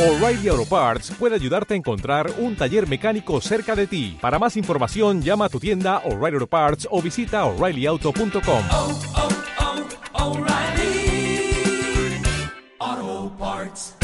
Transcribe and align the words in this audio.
O'Reilly 0.00 0.48
Auto 0.48 0.64
Parts 0.64 1.10
puede 1.10 1.34
ayudarte 1.34 1.74
a 1.74 1.76
encontrar 1.76 2.30
un 2.38 2.56
taller 2.56 2.88
mecánico 2.88 3.38
cerca 3.42 3.76
de 3.76 3.86
ti. 3.86 4.16
Para 4.18 4.38
más 4.38 4.56
información, 4.56 5.20
llama 5.20 5.44
a 5.44 5.48
tu 5.50 5.60
tienda 5.60 5.98
O'Reilly 6.06 6.36
Auto 6.36 6.46
Parts 6.46 6.88
o 6.90 7.02
visita 7.02 7.44
oreillyauto.com. 7.44 8.64
oh, 8.70 8.98
oh, 10.14 10.38
O'Reilly 10.38 11.52
Auto 12.78 13.36
Parts. 13.38 13.94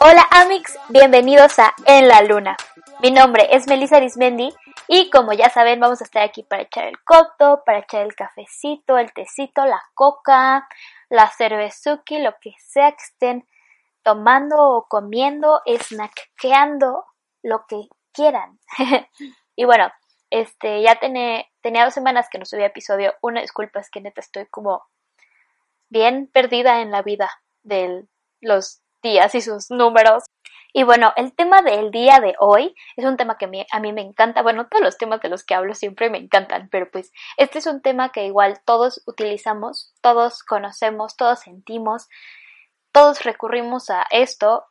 Hola 0.00 0.26
Amix, 0.30 0.72
bienvenidos 0.88 1.58
a 1.58 1.74
En 1.84 2.08
la 2.08 2.22
Luna. 2.22 2.56
Mi 3.04 3.10
nombre 3.10 3.46
es 3.50 3.66
Melissa 3.66 3.98
Arismendi 3.98 4.48
y 4.88 5.10
como 5.10 5.34
ya 5.34 5.50
saben 5.50 5.78
vamos 5.78 6.00
a 6.00 6.04
estar 6.04 6.22
aquí 6.22 6.42
para 6.42 6.62
echar 6.62 6.86
el 6.86 6.98
coto, 7.04 7.62
para 7.66 7.80
echar 7.80 8.00
el 8.00 8.14
cafecito, 8.14 8.96
el 8.96 9.12
tecito, 9.12 9.66
la 9.66 9.82
coca, 9.92 10.66
la 11.10 11.28
cervezuki, 11.28 12.16
lo 12.16 12.34
que 12.40 12.52
sea 12.58 12.92
que 12.92 13.04
estén 13.04 13.46
tomando 14.02 14.56
o 14.56 14.86
comiendo, 14.88 15.60
snackeando, 15.66 17.04
lo 17.42 17.66
que 17.68 17.88
quieran. 18.14 18.58
y 19.54 19.66
bueno, 19.66 19.92
este 20.30 20.80
ya 20.80 20.98
tenía 20.98 21.84
dos 21.84 21.92
semanas 21.92 22.28
que 22.30 22.38
no 22.38 22.46
subía 22.46 22.68
episodio. 22.68 23.12
Una 23.20 23.42
disculpa 23.42 23.80
es 23.80 23.90
que 23.90 24.00
neta 24.00 24.22
estoy 24.22 24.46
como 24.46 24.82
bien 25.90 26.30
perdida 26.32 26.80
en 26.80 26.90
la 26.90 27.02
vida 27.02 27.30
de 27.64 28.06
los 28.40 28.80
días 29.02 29.34
y 29.34 29.42
sus 29.42 29.70
números. 29.70 30.24
Y 30.76 30.82
bueno, 30.82 31.12
el 31.14 31.32
tema 31.36 31.62
del 31.62 31.92
día 31.92 32.18
de 32.18 32.34
hoy 32.40 32.74
es 32.96 33.04
un 33.04 33.16
tema 33.16 33.38
que 33.38 33.44
a 33.44 33.80
mí, 33.80 33.92
me 33.92 34.00
encanta. 34.00 34.42
Bueno, 34.42 34.66
todos 34.66 34.82
los 34.82 34.98
temas 34.98 35.20
de 35.20 35.28
los 35.28 35.44
que 35.44 35.54
hablo 35.54 35.72
siempre 35.72 36.10
me 36.10 36.18
encantan, 36.18 36.68
pero 36.68 36.90
pues 36.90 37.12
este 37.36 37.60
es 37.60 37.66
un 37.66 37.80
tema 37.80 38.10
que 38.10 38.26
igual 38.26 38.60
todos 38.64 39.00
utilizamos, 39.06 39.94
todos 40.00 40.42
conocemos, 40.42 41.16
todos 41.16 41.38
sentimos, 41.38 42.08
todos 42.90 43.22
recurrimos 43.22 43.88
a 43.88 44.04
esto 44.10 44.64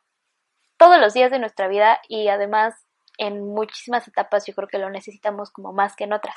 todos 0.76 0.98
los 0.98 1.14
días 1.14 1.30
de 1.30 1.38
nuestra 1.38 1.68
vida 1.68 2.02
y 2.06 2.28
además 2.28 2.74
en 3.16 3.42
muchísimas 3.42 4.06
etapas 4.06 4.44
yo 4.46 4.54
creo 4.54 4.68
que 4.68 4.76
lo 4.76 4.90
necesitamos 4.90 5.50
como 5.50 5.72
más 5.72 5.96
que 5.96 6.04
en 6.04 6.12
otras. 6.12 6.36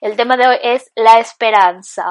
El 0.00 0.16
tema 0.16 0.36
de 0.36 0.46
hoy 0.46 0.58
es 0.62 0.92
la 0.94 1.18
esperanza. 1.18 2.04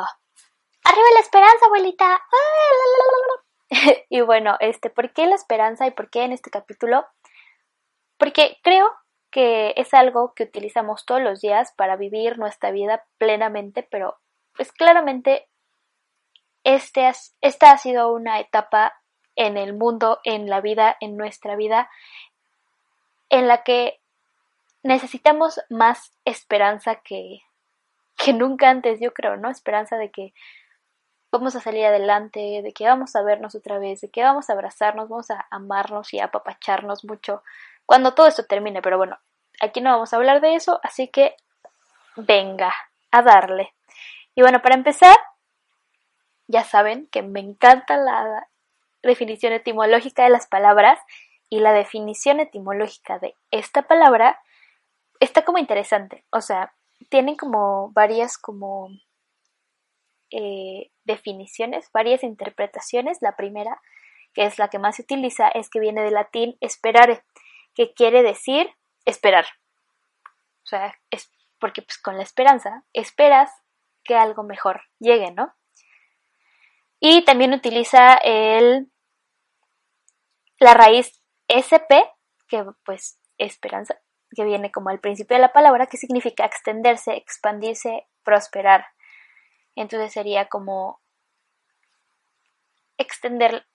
¡Arriba 0.84 1.08
la 1.14 1.22
esperanza, 1.22 1.66
abuelita! 1.68 2.16
¡Ah! 2.16 3.47
y 4.10 4.22
bueno, 4.22 4.58
este, 4.60 4.90
¿por 4.90 5.12
qué 5.14 5.26
la 5.26 5.36
esperanza 5.36 5.88
y 5.88 5.92
por 5.92 6.10
qué 6.10 6.24
en 6.24 6.32
este 6.32 6.50
capítulo? 6.50 7.06
Porque 8.18 8.58
creo 8.64 8.90
que 9.30 9.74
es 9.78 9.94
algo 9.94 10.34
que 10.34 10.44
utilizamos 10.44 11.06
todos 11.06 11.22
los 11.22 11.42
días 11.42 11.74
para 11.76 11.96
vivir 11.96 12.38
nuestra 12.38 12.72
vida 12.72 13.06
plenamente, 13.18 13.84
pero 13.84 14.18
pues 14.56 14.72
claramente 14.72 15.48
este 16.64 17.12
esta 17.42 17.72
ha 17.72 17.78
sido 17.78 18.12
una 18.12 18.40
etapa 18.40 18.94
en 19.36 19.58
el 19.58 19.74
mundo, 19.74 20.20
en 20.24 20.50
la 20.50 20.62
vida, 20.62 20.98
en 21.00 21.16
nuestra 21.16 21.56
vida, 21.56 21.90
en 23.30 23.48
la 23.48 23.64
que 23.64 24.00
necesitamos 24.84 25.62
más 25.70 26.12
esperanza 26.26 26.96
que, 26.96 27.42
que 28.18 28.34
nunca 28.34 28.70
antes, 28.70 29.00
yo 29.00 29.14
creo, 29.14 29.38
¿no? 29.38 29.50
Esperanza 29.50 29.98
de 29.98 30.10
que 30.10 30.34
vamos 31.32 31.56
a 31.56 31.60
salir 31.60 31.86
adelante, 31.86 32.62
de 32.64 32.74
que 32.74 32.86
vamos 32.86 33.16
a 33.16 33.22
vernos 33.22 33.56
otra 33.56 33.80
vez, 33.80 34.02
de 34.02 34.10
que 34.10 34.24
vamos 34.24 34.50
a 34.50 34.54
abrazarnos, 34.54 35.10
vamos 35.10 35.30
a 35.32 35.46
amarnos 35.52 36.14
y 36.14 36.20
a 36.20 36.26
apapacharnos 36.26 37.04
mucho 37.06 37.44
cuando 37.86 38.14
todo 38.14 38.28
esto 38.28 38.46
termine. 38.46 38.82
Pero 38.82 38.98
bueno, 38.98 39.18
aquí 39.62 39.82
no 39.82 39.92
vamos 39.92 40.14
a 40.14 40.18
hablar 40.18 40.42
de 40.42 40.56
eso, 40.56 40.80
así 40.84 41.08
que 41.08 41.36
venga, 42.16 42.74
a 43.12 43.22
darle. 43.22 43.74
Y 44.36 44.42
bueno, 44.42 44.62
para 44.62 44.76
empezar, 44.76 45.18
ya 46.48 46.64
saben 46.64 47.08
que 47.08 47.22
me 47.22 47.40
encanta 47.40 47.98
la 47.98 48.48
definición 49.04 49.54
etimológica 49.54 50.24
de 50.24 50.30
las 50.30 50.48
palabras 50.48 51.00
y 51.50 51.60
la 51.60 51.74
definición 51.74 52.40
etimológica 52.40 53.20
de 53.20 53.36
esta 53.52 53.84
palabra 53.84 54.40
está 55.20 55.44
como 55.44 55.58
interesante. 55.58 56.24
O 56.30 56.42
sea, 56.42 56.74
tienen 57.10 57.36
como 57.36 57.92
varias 57.92 58.38
como 58.38 58.90
eh, 60.32 60.92
definiciones, 61.04 61.92
varias 61.92 62.24
interpretaciones. 62.24 63.18
La 63.22 63.36
primera, 63.36 63.82
que 64.34 64.46
es 64.46 64.60
la 64.60 64.70
que 64.70 64.80
más 64.80 64.98
se 64.98 65.04
utiliza, 65.04 65.48
es 65.50 65.70
que 65.70 65.80
viene 65.80 66.02
del 66.02 66.14
latín 66.14 66.58
esperare, 66.62 67.24
que 67.74 67.94
quiere 67.94 68.24
decir 68.24 68.70
esperar. 69.06 69.46
O 70.64 70.68
sea, 70.68 70.94
es 71.12 71.32
porque 71.60 71.82
pues 71.82 71.98
con 71.98 72.18
la 72.18 72.24
esperanza 72.24 72.84
esperas 72.94 73.52
que 74.04 74.16
algo 74.16 74.44
mejor 74.44 74.82
llegue, 75.00 75.32
¿no? 75.32 75.54
Y 77.00 77.24
también 77.26 77.54
utiliza 77.54 78.16
el 78.16 78.92
la 80.60 80.74
raíz 80.74 81.22
SP, 81.48 81.94
que 82.48 82.66
pues 82.84 83.20
esperanza, 83.38 84.00
que 84.32 84.44
viene 84.44 84.72
como 84.72 84.90
al 84.90 85.00
principio 85.00 85.36
de 85.36 85.42
la 85.42 85.54
palabra, 85.54 85.86
que 85.86 85.98
significa 85.98 86.46
extenderse, 86.46 87.16
expandirse, 87.16 88.08
prosperar. 88.24 88.88
Entonces 89.78 90.12
sería 90.12 90.48
como 90.50 91.00
extender. 92.98 93.66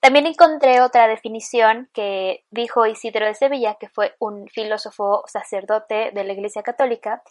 También 0.00 0.26
encontré 0.26 0.82
otra 0.82 1.08
definición 1.08 1.88
que 1.94 2.44
dijo 2.50 2.86
Isidro 2.86 3.26
de 3.26 3.34
Sevilla, 3.34 3.76
que 3.80 3.88
fue 3.88 4.14
un 4.18 4.46
filósofo 4.48 5.24
sacerdote 5.26 6.10
de 6.12 6.22
la 6.22 6.34
Iglesia 6.34 6.62
Católica, 6.62 7.22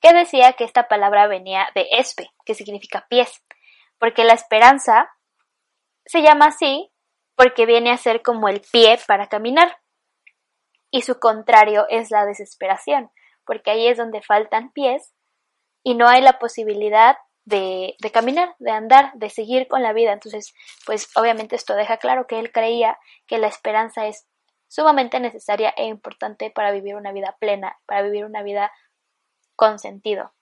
que 0.00 0.14
decía 0.14 0.54
que 0.54 0.64
esta 0.64 0.88
palabra 0.88 1.28
venía 1.28 1.68
de 1.74 1.86
espe, 1.92 2.30
que 2.46 2.54
significa 2.54 3.06
pies, 3.08 3.42
porque 3.98 4.24
la 4.24 4.32
esperanza 4.32 5.10
se 6.06 6.22
llama 6.22 6.46
así 6.46 6.90
porque 7.36 7.66
viene 7.66 7.90
a 7.90 7.98
ser 7.98 8.22
como 8.22 8.48
el 8.48 8.62
pie 8.72 8.98
para 9.06 9.28
caminar. 9.28 9.78
Y 10.90 11.02
su 11.02 11.20
contrario 11.20 11.84
es 11.90 12.10
la 12.10 12.24
desesperación, 12.24 13.10
porque 13.44 13.70
ahí 13.70 13.86
es 13.86 13.98
donde 13.98 14.22
faltan 14.22 14.72
pies 14.72 15.12
y 15.86 15.94
no 15.94 16.08
hay 16.08 16.20
la 16.20 16.40
posibilidad 16.40 17.16
de, 17.44 17.94
de, 18.00 18.10
caminar, 18.10 18.56
de 18.58 18.72
andar, 18.72 19.12
de 19.14 19.30
seguir 19.30 19.68
con 19.68 19.84
la 19.84 19.92
vida. 19.92 20.12
Entonces, 20.12 20.52
pues 20.84 21.08
obviamente 21.14 21.54
esto 21.54 21.76
deja 21.76 21.98
claro 21.98 22.26
que 22.26 22.40
él 22.40 22.50
creía 22.50 22.98
que 23.28 23.38
la 23.38 23.46
esperanza 23.46 24.08
es 24.08 24.26
sumamente 24.66 25.20
necesaria 25.20 25.72
e 25.76 25.86
importante 25.86 26.50
para 26.50 26.72
vivir 26.72 26.96
una 26.96 27.12
vida 27.12 27.36
plena, 27.38 27.78
para 27.86 28.02
vivir 28.02 28.24
una 28.24 28.42
vida 28.42 28.72
con 29.54 29.78
sentido. 29.78 30.32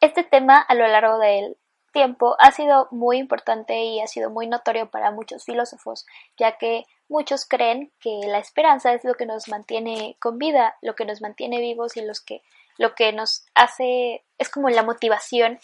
Este 0.00 0.24
tema 0.24 0.58
a 0.58 0.74
lo 0.74 0.88
largo 0.88 1.18
del 1.18 1.58
tiempo 1.92 2.34
ha 2.40 2.50
sido 2.50 2.88
muy 2.90 3.18
importante 3.18 3.84
y 3.84 4.00
ha 4.00 4.08
sido 4.08 4.30
muy 4.30 4.48
notorio 4.48 4.90
para 4.90 5.12
muchos 5.12 5.44
filósofos, 5.44 6.06
ya 6.36 6.58
que 6.58 6.86
muchos 7.08 7.46
creen 7.46 7.92
que 8.00 8.18
la 8.26 8.40
esperanza 8.40 8.92
es 8.94 9.04
lo 9.04 9.14
que 9.14 9.26
nos 9.26 9.46
mantiene 9.46 10.16
con 10.18 10.38
vida, 10.38 10.76
lo 10.82 10.96
que 10.96 11.04
nos 11.04 11.20
mantiene 11.20 11.60
vivos 11.60 11.96
y 11.96 12.02
los 12.02 12.20
que 12.20 12.42
lo 12.80 12.94
que 12.94 13.12
nos 13.12 13.44
hace 13.54 14.24
es 14.38 14.48
como 14.48 14.70
la 14.70 14.82
motivación 14.82 15.60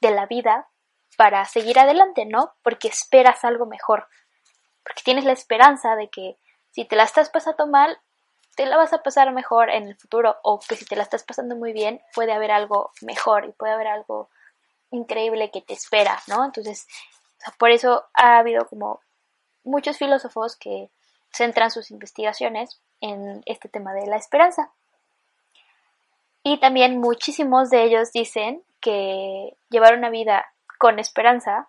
de 0.00 0.10
la 0.10 0.24
vida 0.24 0.66
para 1.18 1.44
seguir 1.44 1.78
adelante, 1.78 2.24
¿no? 2.24 2.54
Porque 2.62 2.88
esperas 2.88 3.44
algo 3.44 3.66
mejor, 3.66 4.08
porque 4.82 5.02
tienes 5.04 5.26
la 5.26 5.32
esperanza 5.32 5.94
de 5.94 6.08
que 6.08 6.38
si 6.70 6.86
te 6.86 6.96
la 6.96 7.02
estás 7.02 7.28
pasando 7.28 7.66
mal, 7.66 8.00
te 8.56 8.64
la 8.64 8.78
vas 8.78 8.94
a 8.94 9.02
pasar 9.02 9.30
mejor 9.34 9.68
en 9.68 9.88
el 9.88 9.96
futuro 9.98 10.38
o 10.42 10.58
que 10.58 10.74
si 10.74 10.86
te 10.86 10.96
la 10.96 11.02
estás 11.02 11.22
pasando 11.22 11.54
muy 11.54 11.74
bien, 11.74 12.00
puede 12.14 12.32
haber 12.32 12.50
algo 12.50 12.92
mejor 13.02 13.44
y 13.44 13.52
puede 13.52 13.74
haber 13.74 13.88
algo 13.88 14.30
increíble 14.90 15.50
que 15.50 15.60
te 15.60 15.74
espera, 15.74 16.18
¿no? 16.28 16.46
Entonces, 16.46 16.86
por 17.58 17.70
eso 17.70 18.06
ha 18.14 18.38
habido 18.38 18.66
como 18.66 19.00
muchos 19.64 19.98
filósofos 19.98 20.56
que 20.56 20.90
centran 21.30 21.70
sus 21.70 21.90
investigaciones 21.90 22.80
en 23.02 23.42
este 23.44 23.68
tema 23.68 23.92
de 23.92 24.06
la 24.06 24.16
esperanza. 24.16 24.72
Y 26.42 26.58
también 26.58 26.98
muchísimos 26.98 27.70
de 27.70 27.84
ellos 27.84 28.12
dicen 28.12 28.62
que 28.80 29.56
llevar 29.70 29.96
una 29.96 30.10
vida 30.10 30.46
con 30.78 30.98
esperanza 30.98 31.68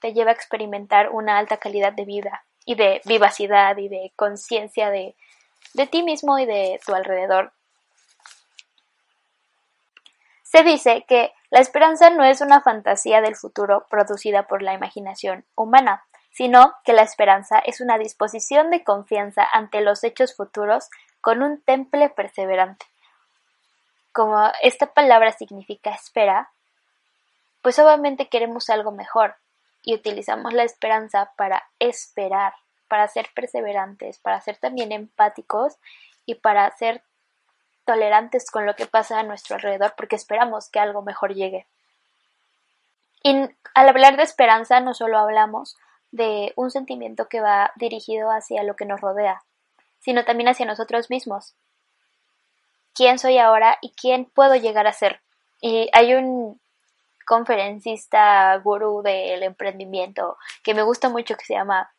te 0.00 0.12
lleva 0.12 0.30
a 0.30 0.34
experimentar 0.34 1.10
una 1.10 1.38
alta 1.38 1.56
calidad 1.56 1.92
de 1.92 2.04
vida 2.04 2.44
y 2.64 2.74
de 2.74 3.00
vivacidad 3.04 3.76
y 3.78 3.88
de 3.88 4.12
conciencia 4.16 4.90
de, 4.90 5.16
de 5.74 5.86
ti 5.86 6.02
mismo 6.02 6.38
y 6.38 6.46
de 6.46 6.80
tu 6.84 6.94
alrededor. 6.94 7.52
Se 10.42 10.62
dice 10.62 11.04
que 11.08 11.32
la 11.50 11.60
esperanza 11.60 12.10
no 12.10 12.24
es 12.24 12.42
una 12.42 12.60
fantasía 12.60 13.22
del 13.22 13.36
futuro 13.36 13.86
producida 13.88 14.46
por 14.46 14.60
la 14.60 14.74
imaginación 14.74 15.46
humana, 15.54 16.04
sino 16.30 16.74
que 16.84 16.92
la 16.92 17.02
esperanza 17.02 17.58
es 17.58 17.80
una 17.80 17.96
disposición 17.96 18.70
de 18.70 18.84
confianza 18.84 19.46
ante 19.50 19.80
los 19.80 20.04
hechos 20.04 20.36
futuros 20.36 20.90
con 21.20 21.42
un 21.42 21.62
temple 21.62 22.10
perseverante. 22.10 22.84
Como 24.12 24.50
esta 24.62 24.86
palabra 24.92 25.32
significa 25.32 25.90
espera, 25.90 26.50
pues 27.62 27.78
obviamente 27.78 28.28
queremos 28.28 28.68
algo 28.70 28.92
mejor 28.92 29.36
y 29.82 29.94
utilizamos 29.94 30.52
la 30.52 30.64
esperanza 30.64 31.32
para 31.36 31.64
esperar, 31.78 32.54
para 32.88 33.08
ser 33.08 33.30
perseverantes, 33.34 34.18
para 34.18 34.40
ser 34.40 34.58
también 34.58 34.92
empáticos 34.92 35.76
y 36.26 36.34
para 36.36 36.70
ser 36.76 37.02
tolerantes 37.84 38.50
con 38.50 38.66
lo 38.66 38.76
que 38.76 38.86
pasa 38.86 39.18
a 39.18 39.22
nuestro 39.22 39.56
alrededor 39.56 39.94
porque 39.96 40.16
esperamos 40.16 40.68
que 40.68 40.78
algo 40.78 41.02
mejor 41.02 41.34
llegue. 41.34 41.66
Y 43.22 43.48
al 43.74 43.88
hablar 43.88 44.16
de 44.16 44.24
esperanza 44.24 44.80
no 44.80 44.94
solo 44.94 45.18
hablamos 45.18 45.76
de 46.10 46.52
un 46.56 46.70
sentimiento 46.70 47.28
que 47.28 47.40
va 47.40 47.72
dirigido 47.76 48.30
hacia 48.30 48.62
lo 48.62 48.76
que 48.76 48.84
nos 48.84 49.00
rodea, 49.00 49.42
sino 50.00 50.24
también 50.24 50.48
hacia 50.48 50.66
nosotros 50.66 51.10
mismos. 51.10 51.54
¿Quién 52.94 53.18
soy 53.18 53.38
ahora 53.38 53.78
y 53.80 53.92
quién 53.92 54.26
puedo 54.26 54.54
llegar 54.56 54.86
a 54.86 54.92
ser? 54.92 55.20
Y 55.60 55.88
hay 55.92 56.14
un 56.14 56.60
conferencista 57.24 58.56
gurú 58.58 59.02
del 59.02 59.42
emprendimiento 59.42 60.36
que 60.62 60.74
me 60.74 60.82
gusta 60.82 61.08
mucho 61.08 61.36
que 61.36 61.44
se 61.44 61.54
llama 61.54 61.92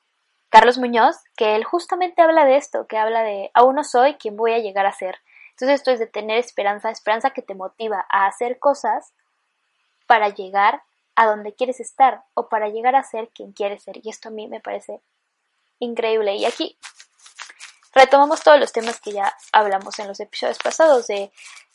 Carlos 0.50 0.78
Muñoz, 0.78 1.18
que 1.36 1.56
él 1.56 1.64
justamente 1.64 2.22
habla 2.22 2.46
de 2.46 2.58
esto, 2.58 2.86
que 2.88 2.98
habla 2.98 3.24
de 3.24 3.50
aún 3.54 3.76
no 3.76 3.84
soy 3.84 4.16
quien 4.16 4.38
voy 4.38 4.54
a 4.54 4.60
llegar 4.60 4.86
a 4.86 4.94
ser. 4.94 5.18
Entonces 5.52 5.80
esto 5.80 5.92
es 5.92 6.00
de 6.00 6.08
tener 6.08 6.38
esperanza, 6.38 6.92
esperanza 6.92 7.32
que 7.32 7.42
te 7.42 7.56
motiva 7.56 8.06
a 8.10 8.28
hacer 8.28 8.60
cosas 8.60 9.14
para 10.08 10.30
llegar 10.30 10.84
a 11.16 11.26
donde 11.26 11.54
quieres 11.54 11.80
estar 11.80 12.24
o 12.34 12.50
para 12.50 12.70
llegar 12.70 12.96
a 12.96 13.04
ser 13.04 13.30
quien 13.30 13.52
quieres 13.52 13.84
ser. 13.84 13.98
Y 14.04 14.10
esto 14.10 14.30
a 14.30 14.32
mí 14.32 14.48
me 14.48 14.60
parece 14.60 15.02
increíble. 15.80 16.36
Y 16.36 16.46
aquí 16.46 16.78
retomamos 17.94 18.42
todos 18.42 18.60
los 18.60 18.72
temas 18.72 19.00
que 19.00 19.12
ya 19.14 19.36
hablamos 19.52 19.98
en 20.00 20.08
los 20.08 20.20
episodios 20.20 20.58
pasados 20.58 21.08
de 21.08 21.32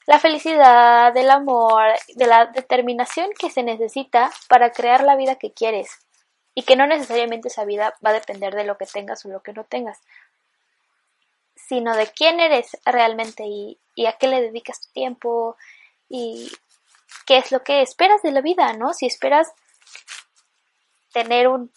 la 0.07 0.19
felicidad, 0.19 1.13
del 1.13 1.31
amor, 1.31 1.93
de 2.15 2.27
la 2.27 2.47
determinación 2.47 3.31
que 3.39 3.51
se 3.51 3.63
necesita 3.63 4.31
para 4.49 4.73
crear 4.73 5.05
la 5.05 5.17
vida 5.17 5.37
que 5.37 5.53
quieres. 5.53 5.91
Y 6.55 6.63
que 6.63 6.77
no 6.77 6.87
necesariamente 6.87 7.49
esa 7.49 7.65
vida 7.65 7.95
va 8.05 8.11
a 8.11 8.15
depender 8.15 8.55
de 8.55 8.65
lo 8.65 8.77
que 8.79 8.87
tengas 8.87 9.25
o 9.25 9.29
lo 9.29 9.43
que 9.43 9.53
no 9.53 9.65
tengas, 9.65 10.01
sino 11.55 11.95
de 11.95 12.09
quién 12.09 12.41
eres 12.41 12.77
realmente 12.85 13.45
y, 13.45 13.79
a 14.07 14.15
qué 14.15 14.27
le 14.27 14.41
dedicas 14.41 14.81
tu 14.81 14.89
tiempo 14.93 15.57
y 16.09 16.51
qué 17.27 17.37
es 17.37 17.53
lo 17.53 17.63
que 17.63 17.83
esperas 17.83 18.23
de 18.23 18.33
la 18.33 18.41
vida, 18.41 18.73
¿no? 18.73 18.95
Si 18.95 19.07
esperas 19.07 19.53
tener 21.13 21.49
un 21.49 21.71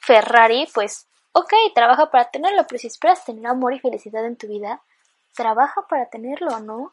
Ferrari, 0.00 0.68
pues 0.74 1.07
ok, 1.32 1.52
trabaja 1.74 2.10
para 2.10 2.30
tenerlo, 2.30 2.66
pero 2.66 2.78
si 2.78 2.86
esperas 2.86 3.24
tener 3.24 3.46
amor 3.46 3.72
y 3.74 3.80
felicidad 3.80 4.24
en 4.24 4.36
tu 4.36 4.48
vida, 4.48 4.80
trabaja 5.34 5.82
para 5.88 6.06
tenerlo, 6.06 6.60
¿no? 6.60 6.92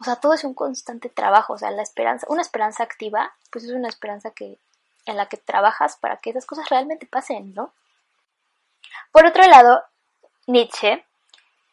O 0.00 0.04
sea, 0.04 0.16
todo 0.16 0.34
es 0.34 0.44
un 0.44 0.54
constante 0.54 1.08
trabajo, 1.08 1.54
o 1.54 1.58
sea, 1.58 1.70
la 1.70 1.82
esperanza, 1.82 2.26
una 2.28 2.42
esperanza 2.42 2.82
activa, 2.84 3.32
pues 3.50 3.64
es 3.64 3.70
una 3.70 3.88
esperanza 3.88 4.30
que 4.30 4.58
en 5.06 5.16
la 5.16 5.26
que 5.26 5.36
trabajas 5.36 5.96
para 5.96 6.18
que 6.18 6.30
esas 6.30 6.46
cosas 6.46 6.68
realmente 6.68 7.06
pasen, 7.06 7.54
¿no? 7.54 7.72
Por 9.10 9.26
otro 9.26 9.42
lado, 9.44 9.82
Nietzsche 10.46 11.04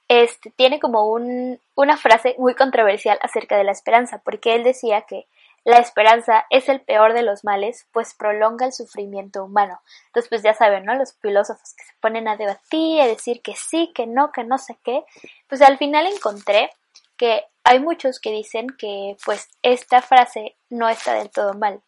este, 0.07 0.51
tiene 0.51 0.79
como 0.79 1.09
un, 1.09 1.59
una 1.75 1.97
frase 1.97 2.35
muy 2.37 2.55
controversial 2.55 3.19
acerca 3.21 3.57
de 3.57 3.63
la 3.63 3.71
esperanza, 3.71 4.19
porque 4.19 4.55
él 4.55 4.63
decía 4.63 5.01
que 5.01 5.27
la 5.65 5.79
esperanza 5.79 6.45
es 6.51 6.69
el 6.69 6.79
peor 6.79 7.13
de 7.13 7.23
los 7.23 7.43
males, 7.43 7.87
pues 7.91 8.13
prolonga 8.13 8.67
el 8.67 8.71
sufrimiento 8.71 9.43
humano. 9.43 9.81
Entonces, 10.07 10.29
pues 10.29 10.43
ya 10.43 10.53
saben, 10.53 10.85
¿no? 10.85 10.93
Los 10.93 11.15
filósofos 11.15 11.73
que 11.73 11.83
se 11.83 11.93
ponen 11.99 12.27
a 12.27 12.37
debatir, 12.37 13.01
a 13.01 13.07
decir 13.07 13.41
que 13.41 13.55
sí, 13.55 13.91
que 13.95 14.05
no, 14.05 14.31
que 14.31 14.43
no 14.43 14.59
sé 14.59 14.77
qué. 14.83 15.03
Pues 15.49 15.63
al 15.63 15.79
final 15.79 16.05
encontré 16.05 16.69
que 17.17 17.45
hay 17.63 17.79
muchos 17.79 18.19
que 18.19 18.31
dicen 18.31 18.67
que, 18.77 19.17
pues, 19.25 19.49
esta 19.63 20.03
frase 20.03 20.55
no 20.69 20.87
está 20.87 21.15
del 21.15 21.31
todo 21.31 21.55
mal. 21.55 21.81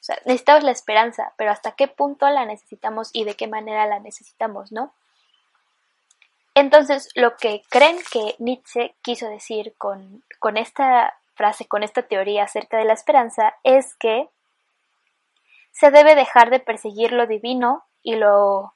O 0.00 0.02
sea, 0.04 0.18
necesitamos 0.24 0.64
la 0.64 0.72
esperanza, 0.72 1.32
pero 1.36 1.52
hasta 1.52 1.72
qué 1.72 1.86
punto 1.86 2.28
la 2.28 2.44
necesitamos 2.46 3.10
y 3.12 3.22
de 3.22 3.36
qué 3.36 3.46
manera 3.46 3.86
la 3.86 4.00
necesitamos, 4.00 4.72
¿no? 4.72 4.92
Entonces, 6.56 7.10
lo 7.14 7.36
que 7.36 7.62
creen 7.68 7.98
que 8.10 8.34
Nietzsche 8.40 8.96
quiso 9.02 9.28
decir 9.28 9.74
con, 9.78 10.24
con 10.40 10.56
esta 10.56 11.14
frase, 11.34 11.66
con 11.66 11.82
esta 11.82 12.02
teoría 12.02 12.44
acerca 12.44 12.78
de 12.78 12.84
la 12.84 12.92
esperanza, 12.92 13.54
es 13.62 13.94
que 13.94 14.28
se 15.72 15.90
debe 15.90 16.14
dejar 16.14 16.50
de 16.50 16.60
perseguir 16.60 17.12
lo 17.12 17.26
divino 17.26 17.84
y 18.02 18.16
lo 18.16 18.74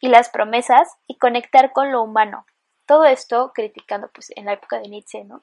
y 0.00 0.08
las 0.08 0.28
promesas 0.28 0.88
y 1.06 1.16
conectar 1.16 1.72
con 1.72 1.90
lo 1.92 2.02
humano. 2.02 2.46
Todo 2.86 3.04
esto 3.04 3.52
criticando 3.54 4.08
pues 4.08 4.30
en 4.36 4.44
la 4.44 4.52
época 4.52 4.78
de 4.78 4.88
Nietzsche, 4.88 5.24
¿no? 5.24 5.42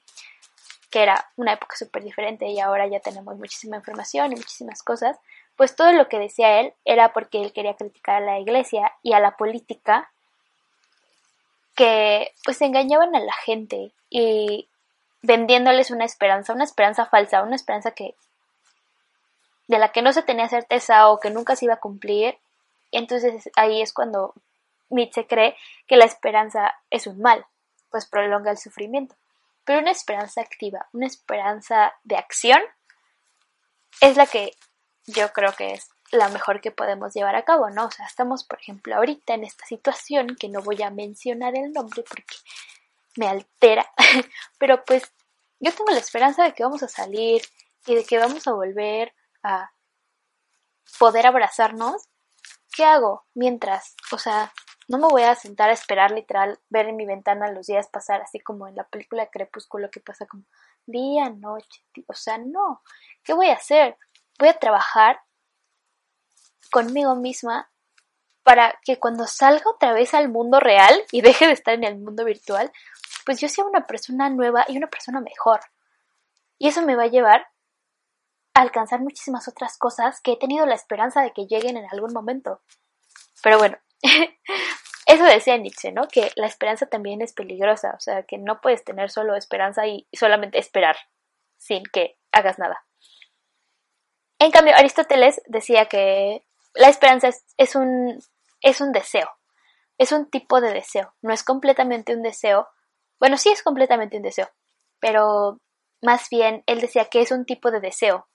Que 0.92 1.01
era 1.01 1.30
una 1.36 1.54
época 1.54 1.75
súper 1.75 2.04
diferente 2.04 2.45
y 2.48 2.60
ahora 2.60 2.88
ya 2.88 3.00
tenemos 3.00 3.36
muchísima 3.38 3.78
información 3.78 4.31
y 4.31 4.36
muchísimas 4.36 4.84
cosas. 4.84 5.18
Pues 5.56 5.75
todo 5.75 5.92
lo 5.92 6.07
que 6.07 6.19
decía 6.19 6.60
él 6.60 6.74
era 6.86 7.13
porque 7.13 7.42
él 7.42 7.51
quería 7.51 7.75
criticar 7.75 8.22
a 8.22 8.25
la 8.25 8.40
iglesia 8.40 8.94
y 9.01 9.13
a 9.13 9.19
la 9.19 9.36
política 9.38 10.12
que 11.75 12.31
pues 12.45 12.62
engañaban 12.62 13.16
a 13.16 13.19
la 13.19 13.34
gente 13.34 13.92
y 14.10 14.68
vendiéndoles 15.23 15.89
una 15.89 16.05
esperanza, 16.05 16.53
una 16.53 16.65
esperanza 16.65 17.05
falsa, 17.07 17.41
una 17.41 17.55
esperanza 17.55 17.91
que 17.91 18.15
de 19.67 19.79
la 19.79 19.91
que 19.91 20.01
no 20.01 20.13
se 20.13 20.21
tenía 20.21 20.49
certeza 20.49 21.09
o 21.09 21.19
que 21.19 21.31
nunca 21.31 21.55
se 21.55 21.65
iba 21.65 21.75
a 21.75 21.79
cumplir. 21.79 22.37
Entonces 22.91 23.49
ahí 23.55 23.81
es 23.81 23.93
cuando 23.93 24.35
Nietzsche 24.89 25.25
cree 25.25 25.55
que 25.87 25.95
la 25.95 26.05
esperanza 26.05 26.75
es 26.89 27.07
un 27.07 27.19
mal, 27.21 27.45
pues 27.89 28.05
prolonga 28.05 28.51
el 28.51 28.57
sufrimiento. 28.57 29.15
Pero 29.63 29.79
una 29.79 29.91
esperanza 29.91 30.41
activa, 30.41 30.87
una 30.91 31.07
esperanza 31.07 31.93
de 32.03 32.17
acción, 32.17 32.61
es 34.01 34.17
la 34.17 34.27
que 34.27 34.51
yo 35.05 35.31
creo 35.31 35.53
que 35.53 35.71
es 35.71 35.89
la 36.11 36.27
mejor 36.29 36.59
que 36.59 36.71
podemos 36.71 37.13
llevar 37.13 37.35
a 37.35 37.43
cabo, 37.43 37.69
¿no? 37.69 37.85
O 37.85 37.91
sea, 37.91 38.05
estamos, 38.05 38.43
por 38.43 38.59
ejemplo, 38.59 38.95
ahorita 38.95 39.33
en 39.33 39.45
esta 39.45 39.65
situación 39.65 40.35
que 40.39 40.49
no 40.49 40.61
voy 40.61 40.81
a 40.83 40.89
mencionar 40.89 41.55
el 41.55 41.71
nombre 41.71 42.03
porque 42.07 42.35
me 43.18 43.27
altera, 43.27 43.92
pero 44.57 44.83
pues 44.86 45.13
yo 45.60 45.71
tengo 45.74 45.92
la 45.92 46.00
esperanza 46.00 46.44
de 46.44 46.54
que 46.54 46.63
vamos 46.63 46.83
a 46.83 46.88
salir 46.88 47.42
y 47.86 47.95
de 47.95 48.04
que 48.04 48.18
vamos 48.18 48.48
a 48.48 48.54
volver 48.54 49.13
a 49.44 49.71
poder 51.00 51.25
abrazarnos. 51.25 52.10
¿Qué 52.75 52.83
hago 52.86 53.25
mientras? 53.33 53.95
O 54.12 54.18
sea, 54.18 54.51
no 54.88 54.98
me 54.98 55.07
voy 55.07 55.24
a 55.24 55.36
sentar 55.36 55.69
a 55.69 55.74
esperar 55.74 56.12
literal 56.12 56.60
ver 56.69 56.88
en 56.88 56.95
mi 56.95 57.06
ventana 57.06 57.51
los 57.51 57.68
días 57.68 57.88
pasar 57.88 58.21
así 58.21 58.39
como 58.39 58.68
en 58.68 58.75
la 58.75 58.83
película 58.88 59.24
de 59.24 59.30
Crepúsculo 59.30 59.89
que 59.89 60.00
pasa 60.00 60.25
como 60.25 60.44
día, 60.86 61.30
noche, 61.30 61.83
o 62.07 62.13
sea, 62.13 62.38
no. 62.38 62.81
¿Qué 63.24 63.33
voy 63.33 63.48
a 63.50 63.54
hacer? 63.54 63.98
Voy 64.39 64.50
a 64.50 64.59
trabajar 64.59 65.21
conmigo 66.71 67.16
misma 67.16 67.69
para 68.44 68.77
que 68.83 69.00
cuando 69.00 69.25
salga 69.25 69.69
otra 69.69 69.94
vez 69.94 70.13
al 70.13 70.27
mundo 70.30 70.59
real 70.59 71.01
y 71.12 71.21
deje 71.21 71.48
de 71.48 71.54
estar 71.54 71.74
en 71.74 71.86
el 71.86 71.98
mundo 71.98 72.25
virtual, 72.25 72.71
pues 73.25 73.39
yo 73.39 73.47
sea 73.47 73.65
una 73.65 73.87
persona 73.87 74.30
nueva 74.30 74.65
y 74.68 74.77
una 74.77 74.87
persona 74.87 75.21
mejor. 75.21 75.61
Y 76.57 76.68
eso 76.68 76.81
me 76.81 76.95
va 76.95 77.03
a 77.03 77.07
llevar 77.07 77.47
a 78.53 78.61
alcanzar 78.61 79.01
muchísimas 79.01 79.47
otras 79.47 79.77
cosas 79.77 80.21
que 80.21 80.33
he 80.33 80.37
tenido 80.37 80.65
la 80.65 80.75
esperanza 80.75 81.21
de 81.21 81.31
que 81.31 81.47
lleguen 81.47 81.77
en 81.77 81.87
algún 81.92 82.13
momento. 82.13 82.61
Pero 83.42 83.57
bueno, 83.57 83.77
eso 85.06 85.23
decía 85.25 85.57
Nietzsche, 85.57 85.92
¿no? 85.92 86.07
Que 86.07 86.31
la 86.35 86.47
esperanza 86.47 86.85
también 86.85 87.21
es 87.21 87.33
peligrosa, 87.33 87.94
o 87.95 87.99
sea, 87.99 88.23
que 88.23 88.37
no 88.37 88.61
puedes 88.61 88.83
tener 88.83 89.09
solo 89.09 89.35
esperanza 89.35 89.87
y 89.87 90.07
solamente 90.13 90.59
esperar 90.59 90.95
sin 91.57 91.83
que 91.83 92.18
hagas 92.31 92.59
nada. 92.59 92.85
En 94.39 94.51
cambio, 94.51 94.75
Aristóteles 94.75 95.42
decía 95.47 95.85
que 95.85 96.45
la 96.73 96.89
esperanza 96.89 97.30
es, 97.57 97.75
un, 97.75 98.19
es 98.61 98.81
un 98.81 98.92
deseo, 98.92 99.30
es 99.97 100.11
un 100.11 100.30
tipo 100.30 100.59
de 100.59 100.73
deseo, 100.73 101.13
no 101.21 101.33
es 101.33 101.44
completamente 101.44 102.13
un 102.13 102.23
deseo, 102.23 102.68
bueno, 103.19 103.37
sí 103.37 103.49
es 103.49 103.63
completamente 103.63 104.17
un 104.17 104.23
deseo, 104.23 104.49
pero 104.99 105.59
más 106.01 106.27
bien 106.29 106.63
él 106.65 106.81
decía 106.81 107.05
que 107.05 107.21
es 107.21 107.31
un 107.31 107.45
tipo 107.45 107.71
de 107.71 107.79
deseo, 107.79 108.27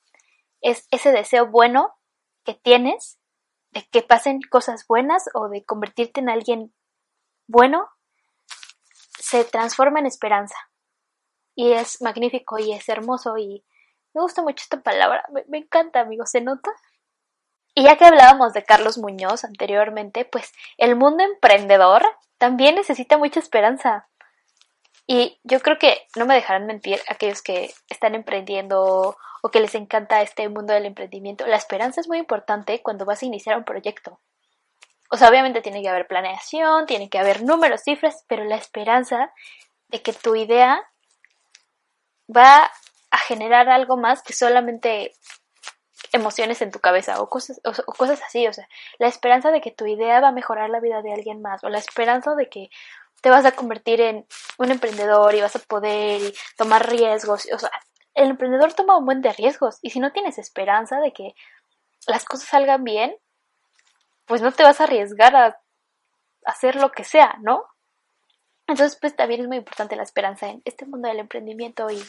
es 0.61 0.87
ese 0.91 1.13
deseo 1.13 1.47
bueno 1.47 1.95
que 2.45 2.55
tienes 2.55 3.19
de 3.71 3.87
que 3.91 4.03
pasen 4.03 4.41
cosas 4.51 4.87
buenas 4.87 5.29
o 5.35 5.49
de 5.49 5.65
convertirte 5.65 6.21
en 6.21 6.31
alguien 6.31 6.75
bueno, 7.47 7.89
se 9.19 9.45
transforma 9.45 9.99
en 10.01 10.07
esperanza. 10.07 10.57
Y 11.55 11.73
es 11.73 12.01
magnífico 12.03 12.59
y 12.59 12.73
es 12.73 12.89
hermoso 12.89 13.37
y 13.37 13.65
me 14.15 14.23
gusta 14.23 14.43
mucho 14.43 14.63
esta 14.63 14.81
palabra, 14.81 15.25
me, 15.49 15.59
encanta, 15.59 16.01
amigo, 16.01 16.25
¿se 16.27 16.41
nota? 16.41 16.71
Y 17.75 17.85
ya 17.85 17.97
que 17.97 18.05
hablábamos 18.05 18.53
de 18.53 18.65
Carlos 18.65 18.99
Muñoz 18.99 19.45
anteriormente, 19.45 20.25
pues 20.25 20.53
el 20.77 20.97
mundo 20.97 21.25
emprendedor 21.25 22.03
también 22.39 22.77
necesita 22.77 23.19
mucha 23.19 23.41
esperanza. 23.41 24.09
Y 25.11 25.41
yo 25.43 25.61
creo 25.61 25.79
que 25.79 26.07
no 26.17 26.27
me 26.27 26.35
dejarán 26.35 26.67
mentir 26.67 27.01
aquellos 27.09 27.41
que 27.41 27.75
están 27.89 28.15
emprendiendo 28.15 29.17
o 29.41 29.49
que 29.49 29.61
les 29.61 29.75
encanta 29.75 30.21
este 30.21 30.47
mundo 30.51 30.75
del 30.75 30.85
emprendimiento. 30.85 31.47
La 31.47 31.57
esperanza 31.57 32.03
es 32.03 32.09
muy 32.09 32.19
importante 32.19 32.83
cuando 32.83 33.07
vas 33.07 33.23
a 33.23 33.27
iniciar 33.27 33.57
un 33.57 33.65
proyecto. 33.65 34.21
O 35.11 35.17
sea, 35.17 35.31
obviamente 35.31 35.63
tiene 35.63 35.81
que 35.81 35.89
haber 35.89 36.07
planeación, 36.07 36.85
tiene 36.85 37.09
que 37.09 37.19
haber 37.19 37.43
números, 37.43 37.85
cifras, 37.85 38.27
pero 38.29 38.45
la 38.45 38.57
esperanza 38.57 39.33
de 39.89 40.03
que 40.03 40.13
tu 40.13 40.37
idea 40.37 40.79
va 42.29 42.71
a 43.11 43.19
generar 43.19 43.71
algo 43.71 43.97
más 43.97 44.23
que 44.23 44.35
solamente 44.35 45.15
emociones 46.13 46.61
en 46.61 46.71
tu 46.71 46.81
cabeza 46.81 47.23
o 47.23 47.31
cosas, 47.31 47.63
o, 47.65 47.71
o 47.71 47.95
cosas 47.95 48.21
así, 48.23 48.47
o 48.47 48.53
sea, 48.53 48.69
la 48.99 49.09
esperanza 49.09 49.51
de 49.51 49.63
que 49.63 49.71
tu 49.71 49.87
idea 49.87 50.21
va 50.21 50.29
a 50.29 50.33
mejorar 50.33 50.69
la 50.69 50.81
vida 50.81 51.01
de 51.01 51.15
alguien 51.15 51.41
más 51.41 51.65
o 51.65 51.71
la 51.71 51.79
esperanza 51.79 52.35
de 52.35 52.51
que 52.51 52.69
te 53.21 53.31
vas 53.31 53.45
a 53.45 53.53
convertir 53.53 54.01
en 54.01 54.27
un 54.59 54.71
emprendedor 54.71 55.35
y 55.35 55.41
vas 55.41 55.57
a 55.57 55.61
poder 55.61 56.21
y 56.21 56.35
tomar 56.57 56.89
riesgos, 56.89 57.49
o 57.53 57.59
sea, 57.59 57.71
el 58.15 58.31
emprendedor 58.31 58.73
toma 58.75 58.97
un 58.97 59.05
buen 59.05 59.23
de 59.23 59.33
riesgos 59.33 59.79
y 59.83 59.91
si 59.91 60.01
no 60.01 60.13
tienes 60.13 60.39
esperanza 60.39 60.99
de 61.01 61.13
que 61.13 61.35
las 62.07 62.25
cosas 62.25 62.49
salgan 62.49 62.85
bien, 62.85 63.17
pues 64.27 64.43
no 64.43 64.53
te 64.53 64.63
vas 64.63 64.81
a 64.81 64.85
arriesgar 64.85 65.35
a 65.37 65.61
hacer 66.45 66.77
lo 66.77 66.91
que 66.91 67.05
sea, 67.05 67.37
¿no? 67.41 67.65
Entonces, 68.67 68.99
pues 69.01 69.17
también 69.17 69.41
es 69.41 69.49
muy 69.49 69.57
importante 69.57 69.97
la 69.97 70.03
esperanza 70.03 70.49
en 70.49 70.63
este 70.65 70.85
mundo 70.85 71.09
del 71.09 71.21
emprendimiento 71.21 71.91
y, 71.91 72.03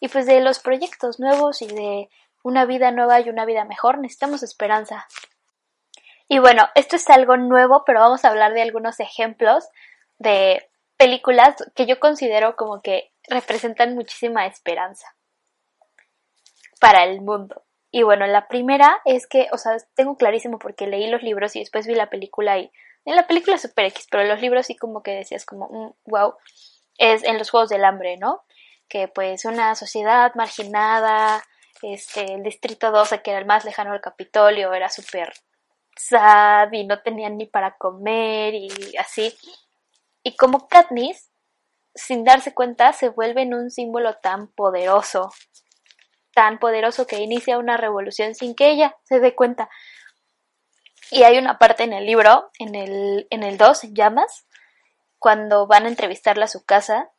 y 0.00 0.08
pues 0.08 0.26
de 0.26 0.40
los 0.40 0.60
proyectos 0.60 1.18
nuevos 1.18 1.60
y 1.62 1.66
de 1.66 2.08
una 2.42 2.64
vida 2.64 2.92
nueva 2.92 3.20
y 3.20 3.28
una 3.28 3.44
vida 3.44 3.64
mejor, 3.64 3.98
necesitamos 3.98 4.42
esperanza. 4.42 5.08
Y 6.28 6.38
bueno, 6.38 6.68
esto 6.74 6.96
es 6.96 7.08
algo 7.10 7.36
nuevo, 7.36 7.84
pero 7.84 8.00
vamos 8.00 8.24
a 8.24 8.28
hablar 8.28 8.52
de 8.52 8.62
algunos 8.62 9.00
ejemplos 9.00 9.68
de 10.18 10.68
películas 10.96 11.54
que 11.74 11.86
yo 11.86 12.00
considero 12.00 12.56
como 12.56 12.82
que 12.82 13.12
representan 13.28 13.94
muchísima 13.94 14.46
esperanza 14.46 15.14
para 16.80 17.04
el 17.04 17.20
mundo. 17.20 17.64
Y 17.90 18.02
bueno, 18.02 18.26
la 18.26 18.48
primera 18.48 19.00
es 19.04 19.26
que, 19.26 19.48
o 19.52 19.58
sea, 19.58 19.76
tengo 19.94 20.16
clarísimo 20.16 20.58
porque 20.58 20.86
leí 20.86 21.08
los 21.08 21.22
libros 21.22 21.56
y 21.56 21.60
después 21.60 21.86
vi 21.86 21.94
la 21.94 22.10
película 22.10 22.58
y 22.58 22.70
en 23.04 23.16
la 23.16 23.26
película 23.26 23.56
es 23.56 23.62
super 23.62 23.86
X, 23.86 24.06
pero 24.10 24.24
los 24.24 24.40
libros 24.40 24.66
sí 24.66 24.76
como 24.76 25.02
que 25.02 25.12
decías 25.12 25.46
como, 25.46 25.96
wow, 26.04 26.30
mm, 26.30 26.34
es 26.98 27.24
en 27.24 27.38
los 27.38 27.50
Juegos 27.50 27.70
del 27.70 27.84
Hambre, 27.84 28.18
¿no? 28.18 28.44
Que 28.88 29.08
pues 29.08 29.44
una 29.44 29.74
sociedad 29.74 30.34
marginada, 30.34 31.42
este, 31.80 32.34
el 32.34 32.42
Distrito 32.42 32.90
12, 32.90 33.22
que 33.22 33.30
era 33.30 33.40
el 33.40 33.46
más 33.46 33.64
lejano 33.64 33.92
al 33.92 34.00
Capitolio, 34.00 34.74
era 34.74 34.90
súper 34.90 35.32
sad 35.96 36.70
y 36.72 36.86
no 36.86 37.00
tenían 37.00 37.38
ni 37.38 37.46
para 37.46 37.76
comer 37.76 38.54
y 38.54 38.68
así. 38.98 39.34
Y 40.28 40.36
como 40.36 40.68
Katniss, 40.68 41.30
sin 41.94 42.22
darse 42.22 42.52
cuenta, 42.52 42.92
se 42.92 43.08
vuelve 43.08 43.42
en 43.42 43.54
un 43.54 43.70
símbolo 43.70 44.18
tan 44.18 44.48
poderoso 44.48 45.30
tan 46.34 46.58
poderoso 46.58 47.06
que 47.06 47.18
inicia 47.18 47.58
una 47.58 47.76
revolución 47.76 48.34
sin 48.34 48.54
que 48.54 48.70
ella 48.70 48.94
se 49.02 49.18
dé 49.18 49.34
cuenta. 49.34 49.68
Y 51.10 51.24
hay 51.24 51.38
una 51.38 51.58
parte 51.58 51.82
en 51.84 51.92
el 51.92 52.06
libro, 52.06 52.50
en 52.60 52.74
el, 52.76 53.26
en 53.30 53.42
el 53.42 53.56
2, 53.58 53.84
en 53.84 53.94
llamas, 53.94 54.46
cuando 55.18 55.66
van 55.66 55.86
a 55.86 55.88
entrevistarla 55.88 56.44
a 56.44 56.48
su 56.48 56.64
casa, 56.64 57.10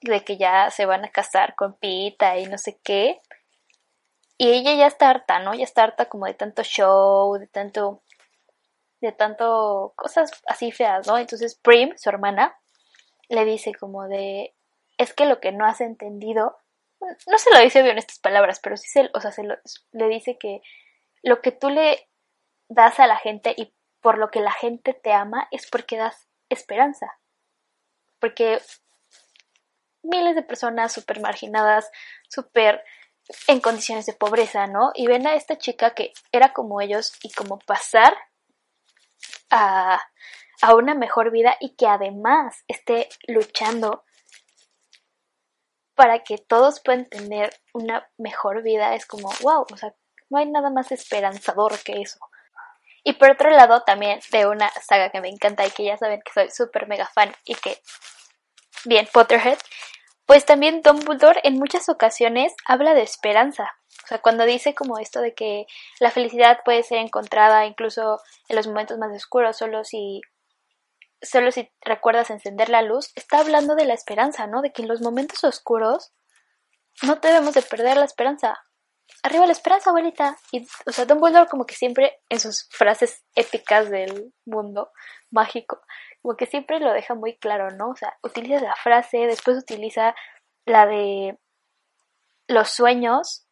de 0.00 0.24
que 0.24 0.38
ya 0.38 0.70
se 0.70 0.86
van 0.86 1.04
a 1.04 1.10
casar 1.10 1.54
con 1.54 1.74
Pita 1.74 2.38
y 2.38 2.46
no 2.46 2.56
sé 2.56 2.80
qué. 2.82 3.20
Y 4.38 4.52
ella 4.52 4.72
ya 4.74 4.86
está 4.86 5.10
harta, 5.10 5.38
¿no? 5.40 5.52
Ya 5.52 5.64
está 5.64 5.82
harta 5.82 6.06
como 6.06 6.24
de 6.24 6.32
tanto 6.32 6.62
show, 6.62 7.36
de 7.38 7.48
tanto. 7.48 8.02
De 9.00 9.12
tanto. 9.12 9.92
cosas 9.96 10.30
así 10.46 10.72
feas, 10.72 11.06
¿no? 11.06 11.18
Entonces 11.18 11.58
Prim, 11.62 11.96
su 11.96 12.08
hermana, 12.08 12.58
le 13.28 13.44
dice 13.44 13.72
como 13.74 14.08
de. 14.08 14.54
Es 14.98 15.12
que 15.12 15.26
lo 15.26 15.40
que 15.40 15.52
no 15.52 15.66
has 15.66 15.80
entendido 15.80 16.56
no 17.00 17.38
se 17.38 17.52
lo 17.52 17.60
dice 17.60 17.82
bien 17.82 17.98
estas 17.98 18.18
palabras, 18.18 18.60
pero 18.60 18.76
sí 18.76 18.88
se, 18.88 19.10
o 19.12 19.20
sea, 19.20 19.30
se 19.30 19.42
le 19.44 20.08
dice 20.08 20.38
que 20.38 20.60
lo 21.22 21.40
que 21.40 21.52
tú 21.52 21.70
le 21.70 22.08
das 22.68 22.98
a 23.00 23.06
la 23.06 23.16
gente 23.16 23.54
y 23.56 23.74
por 24.00 24.18
lo 24.18 24.30
que 24.30 24.40
la 24.40 24.52
gente 24.52 24.94
te 24.94 25.12
ama 25.12 25.48
es 25.50 25.68
porque 25.70 25.96
das 25.96 26.28
esperanza. 26.48 27.18
Porque 28.18 28.60
miles 30.02 30.36
de 30.36 30.42
personas 30.42 30.92
súper 30.92 31.20
marginadas, 31.20 31.90
súper 32.28 32.82
en 33.48 33.60
condiciones 33.60 34.06
de 34.06 34.12
pobreza, 34.12 34.66
¿no? 34.66 34.92
Y 34.94 35.06
ven 35.06 35.26
a 35.26 35.34
esta 35.34 35.58
chica 35.58 35.94
que 35.94 36.12
era 36.32 36.52
como 36.52 36.80
ellos 36.80 37.12
y 37.22 37.32
como 37.32 37.58
pasar 37.58 38.16
a, 39.50 40.00
a 40.62 40.74
una 40.74 40.94
mejor 40.94 41.30
vida 41.30 41.56
y 41.60 41.76
que 41.76 41.86
además 41.86 42.64
esté 42.68 43.08
luchando 43.26 44.04
para 45.94 46.22
que 46.22 46.38
todos 46.38 46.80
puedan 46.80 47.06
tener 47.06 47.54
una 47.72 48.08
mejor 48.18 48.62
vida 48.62 48.94
es 48.94 49.06
como, 49.06 49.30
wow, 49.40 49.66
o 49.72 49.76
sea, 49.76 49.94
no 50.28 50.38
hay 50.38 50.46
nada 50.46 50.70
más 50.70 50.92
esperanzador 50.92 51.78
que 51.82 52.00
eso. 52.02 52.18
Y 53.02 53.14
por 53.14 53.30
otro 53.30 53.50
lado, 53.50 53.82
también 53.82 54.20
de 54.30 54.46
una 54.46 54.68
saga 54.86 55.10
que 55.10 55.20
me 55.20 55.28
encanta 55.28 55.64
y 55.64 55.70
que 55.70 55.84
ya 55.84 55.96
saben 55.96 56.20
que 56.22 56.32
soy 56.32 56.50
súper 56.50 56.86
mega 56.86 57.06
fan 57.06 57.34
y 57.44 57.54
que, 57.54 57.80
bien, 58.84 59.08
Potterhead, 59.12 59.58
pues 60.26 60.44
también 60.44 60.82
Dumbledore 60.82 61.40
en 61.44 61.54
muchas 61.54 61.88
ocasiones 61.88 62.54
habla 62.66 62.94
de 62.94 63.02
esperanza. 63.02 63.70
O 64.04 64.08
sea, 64.08 64.18
cuando 64.18 64.44
dice 64.44 64.74
como 64.74 64.98
esto 64.98 65.20
de 65.20 65.34
que 65.34 65.66
la 66.00 66.10
felicidad 66.10 66.60
puede 66.64 66.82
ser 66.82 66.98
encontrada 66.98 67.66
incluso 67.66 68.20
en 68.48 68.56
los 68.56 68.66
momentos 68.66 68.98
más 68.98 69.14
oscuros, 69.14 69.56
solo 69.56 69.84
si 69.84 70.20
solo 71.22 71.50
si 71.50 71.70
recuerdas 71.80 72.30
encender 72.30 72.68
la 72.68 72.82
luz, 72.82 73.10
está 73.14 73.38
hablando 73.38 73.74
de 73.74 73.86
la 73.86 73.94
esperanza, 73.94 74.46
¿no? 74.46 74.60
De 74.62 74.72
que 74.72 74.82
en 74.82 74.88
los 74.88 75.00
momentos 75.00 75.42
oscuros 75.44 76.12
no 77.02 77.16
debemos 77.16 77.54
de 77.54 77.62
perder 77.62 77.96
la 77.96 78.04
esperanza. 78.04 78.65
Arriba 79.22 79.46
la 79.46 79.52
esperanza, 79.52 79.90
abuelita. 79.90 80.36
Y, 80.52 80.66
o 80.86 80.92
sea, 80.92 81.04
Dumbledore 81.04 81.48
como 81.48 81.66
que 81.66 81.74
siempre 81.74 82.20
en 82.28 82.40
sus 82.40 82.68
frases 82.70 83.24
épicas 83.34 83.90
del 83.90 84.32
mundo 84.44 84.90
mágico, 85.30 85.80
como 86.22 86.36
que 86.36 86.46
siempre 86.46 86.80
lo 86.80 86.92
deja 86.92 87.14
muy 87.14 87.36
claro, 87.36 87.70
¿no? 87.70 87.90
O 87.90 87.96
sea, 87.96 88.16
utiliza 88.22 88.60
la 88.60 88.76
frase, 88.76 89.18
después 89.26 89.58
utiliza 89.58 90.14
la 90.64 90.86
de 90.86 91.38
los 92.48 92.70
sueños. 92.70 93.46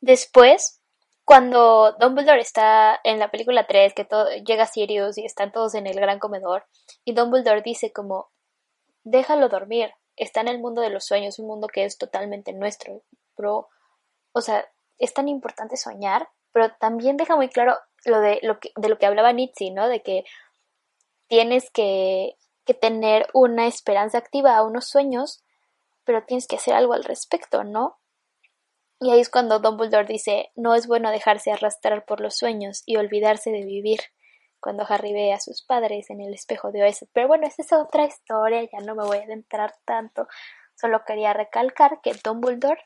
Después 0.00 0.82
cuando 1.24 1.92
Dumbledore 1.98 2.40
está 2.40 3.00
en 3.04 3.18
la 3.18 3.30
película 3.30 3.66
3, 3.66 3.94
que 3.94 4.04
todo, 4.04 4.28
llega 4.44 4.66
Sirius 4.66 5.18
y 5.18 5.24
están 5.24 5.52
todos 5.52 5.74
en 5.74 5.86
el 5.86 5.96
gran 5.96 6.18
comedor, 6.18 6.66
y 7.04 7.14
Dumbledore 7.14 7.62
dice 7.62 7.92
como, 7.92 8.30
déjalo 9.04 9.48
dormir, 9.48 9.92
está 10.16 10.40
en 10.40 10.48
el 10.48 10.60
mundo 10.60 10.82
de 10.82 10.90
los 10.90 11.04
sueños, 11.04 11.38
un 11.38 11.46
mundo 11.46 11.68
que 11.68 11.84
es 11.84 11.98
totalmente 11.98 12.52
nuestro, 12.52 13.02
pero, 13.36 13.68
o 14.32 14.40
sea, 14.40 14.68
es 14.98 15.14
tan 15.14 15.28
importante 15.28 15.76
soñar, 15.76 16.28
pero 16.52 16.72
también 16.78 17.16
deja 17.16 17.36
muy 17.36 17.48
claro 17.48 17.76
lo 18.04 18.20
de 18.20 18.38
lo 18.42 18.60
que, 18.60 18.72
de 18.76 18.88
lo 18.88 18.98
que 18.98 19.06
hablaba 19.06 19.32
Nietzsche, 19.32 19.70
¿no? 19.70 19.88
De 19.88 20.02
que 20.02 20.24
tienes 21.28 21.70
que, 21.70 22.36
que 22.64 22.74
tener 22.74 23.28
una 23.32 23.66
esperanza 23.66 24.18
activa 24.18 24.56
a 24.56 24.64
unos 24.64 24.88
sueños, 24.88 25.42
pero 26.04 26.24
tienes 26.24 26.46
que 26.46 26.56
hacer 26.56 26.74
algo 26.74 26.92
al 26.92 27.04
respecto, 27.04 27.64
¿no? 27.64 27.98
Y 29.00 29.10
ahí 29.10 29.20
es 29.20 29.30
cuando 29.30 29.58
Dumbledore 29.58 30.06
dice, 30.06 30.52
no 30.54 30.74
es 30.74 30.86
bueno 30.86 31.10
dejarse 31.10 31.50
arrastrar 31.50 32.04
por 32.04 32.20
los 32.20 32.36
sueños 32.36 32.82
y 32.86 32.96
olvidarse 32.96 33.50
de 33.50 33.64
vivir. 33.64 34.00
Cuando 34.62 34.86
Harry 34.88 35.12
ve 35.12 35.32
a 35.32 35.40
sus 35.40 35.62
padres 35.62 36.08
en 36.08 36.20
el 36.20 36.32
espejo 36.32 36.70
de 36.70 36.82
Oasis. 36.82 37.08
Pero 37.12 37.26
bueno, 37.26 37.46
esa 37.46 37.62
es 37.62 37.72
otra 37.72 38.04
historia, 38.04 38.62
ya 38.62 38.78
no 38.80 38.94
me 38.94 39.04
voy 39.04 39.18
a 39.18 39.24
adentrar 39.24 39.74
tanto. 39.84 40.28
Solo 40.76 41.04
quería 41.04 41.32
recalcar 41.32 42.00
que 42.00 42.14
Dumbledore 42.24 42.82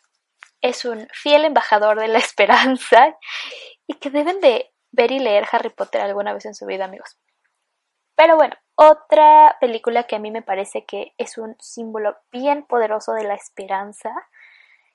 es 0.63 0.87
un 0.87 1.07
fiel 1.13 1.45
embajador 1.45 2.01
de 2.01 2.09
la 2.09 2.19
esperanza 2.27 3.17
y 3.87 3.95
que 3.95 4.11
deben 4.11 4.41
de 4.41 4.73
ver 4.91 5.13
y 5.13 5.19
leer 5.19 5.45
Harry 5.53 5.69
Potter 5.69 6.01
alguna 6.01 6.33
vez 6.33 6.47
en 6.47 6.55
su 6.55 6.65
vida, 6.65 6.87
amigos. 6.87 7.19
Pero 8.17 8.37
bueno, 8.37 8.57
otra 8.75 9.59
película 9.61 10.05
que 10.05 10.17
a 10.17 10.19
mí 10.19 10.31
me 10.31 10.43
parece 10.43 10.87
que 10.87 11.13
es 11.19 11.37
un 11.37 11.57
símbolo 11.61 12.17
bien 12.33 12.65
poderoso 12.65 13.13
de 13.13 13.25
la 13.25 13.35
esperanza 13.35 14.11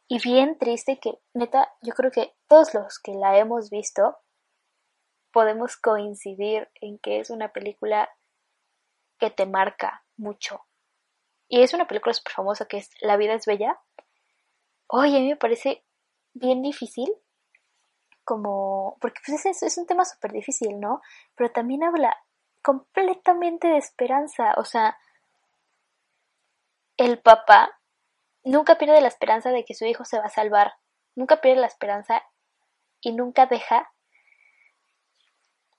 y 0.08 0.20
bien 0.20 0.58
triste 0.58 1.00
que, 1.00 1.20
neta, 1.34 1.72
yo 1.82 1.94
creo 1.94 2.12
que 2.12 2.36
todos 2.48 2.74
los 2.74 3.00
que 3.00 3.14
la 3.14 3.38
hemos 3.38 3.70
visto 3.70 4.18
podemos 5.32 5.78
coincidir 5.78 6.70
en 6.76 7.00
que 7.00 7.20
es 7.20 7.30
una 7.30 7.50
película 7.54 8.10
que 9.20 9.30
te 9.30 9.46
marca 9.46 10.04
mucho. 10.18 10.66
Y 11.48 11.62
es 11.62 11.74
una 11.74 11.88
película 11.88 12.14
súper 12.14 12.34
famosa 12.34 12.66
que 12.66 12.78
es 12.78 12.90
La 13.02 13.18
vida 13.18 13.34
es 13.34 13.46
bella. 13.46 13.80
Oye, 14.88 15.18
a 15.18 15.20
mí 15.20 15.30
me 15.30 15.36
parece 15.38 15.86
bien 16.34 16.62
difícil, 16.62 17.12
como, 18.24 18.98
porque 19.02 19.22
pues 19.26 19.46
es, 19.46 19.64
es 19.64 19.78
un 19.78 19.86
tema 19.86 20.06
súper 20.06 20.32
difícil, 20.32 20.80
¿no? 20.80 21.02
Pero 21.36 21.52
también 21.52 21.84
habla 21.84 22.16
completamente 22.62 23.68
de 23.68 23.78
esperanza, 23.78 24.54
o 24.58 24.66
sea, 24.66 24.98
el 26.98 27.20
papá 27.20 27.82
Nunca 28.44 28.78
pierde 28.78 29.02
la 29.02 29.08
esperanza 29.08 29.52
de 29.52 29.64
que 29.66 29.76
su 29.76 29.86
hijo 29.86 30.04
se 30.04 30.18
va 30.18 30.26
a 30.26 30.30
salvar. 30.30 30.74
Nunca 31.16 31.42
pierde 31.42 31.62
la 31.62 31.68
esperanza 31.68 32.24
y 33.00 33.14
nunca 33.14 33.46
deja, 33.46 33.94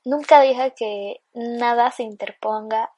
nunca 0.04 0.40
deja 0.40 0.71
que 0.71 1.23
nada 1.32 1.90
se 1.90 2.02
interponga 2.02 2.92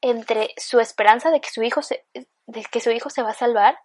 entre 0.00 0.52
su 0.56 0.80
esperanza 0.80 1.30
de 1.30 1.40
que 1.40 1.50
su 1.50 1.62
hijo 1.62 1.82
se, 1.82 2.04
de 2.46 2.64
que 2.64 2.80
su 2.80 2.90
hijo 2.90 3.10
se 3.10 3.22
va 3.22 3.30
a 3.30 3.34
salvar 3.34 3.78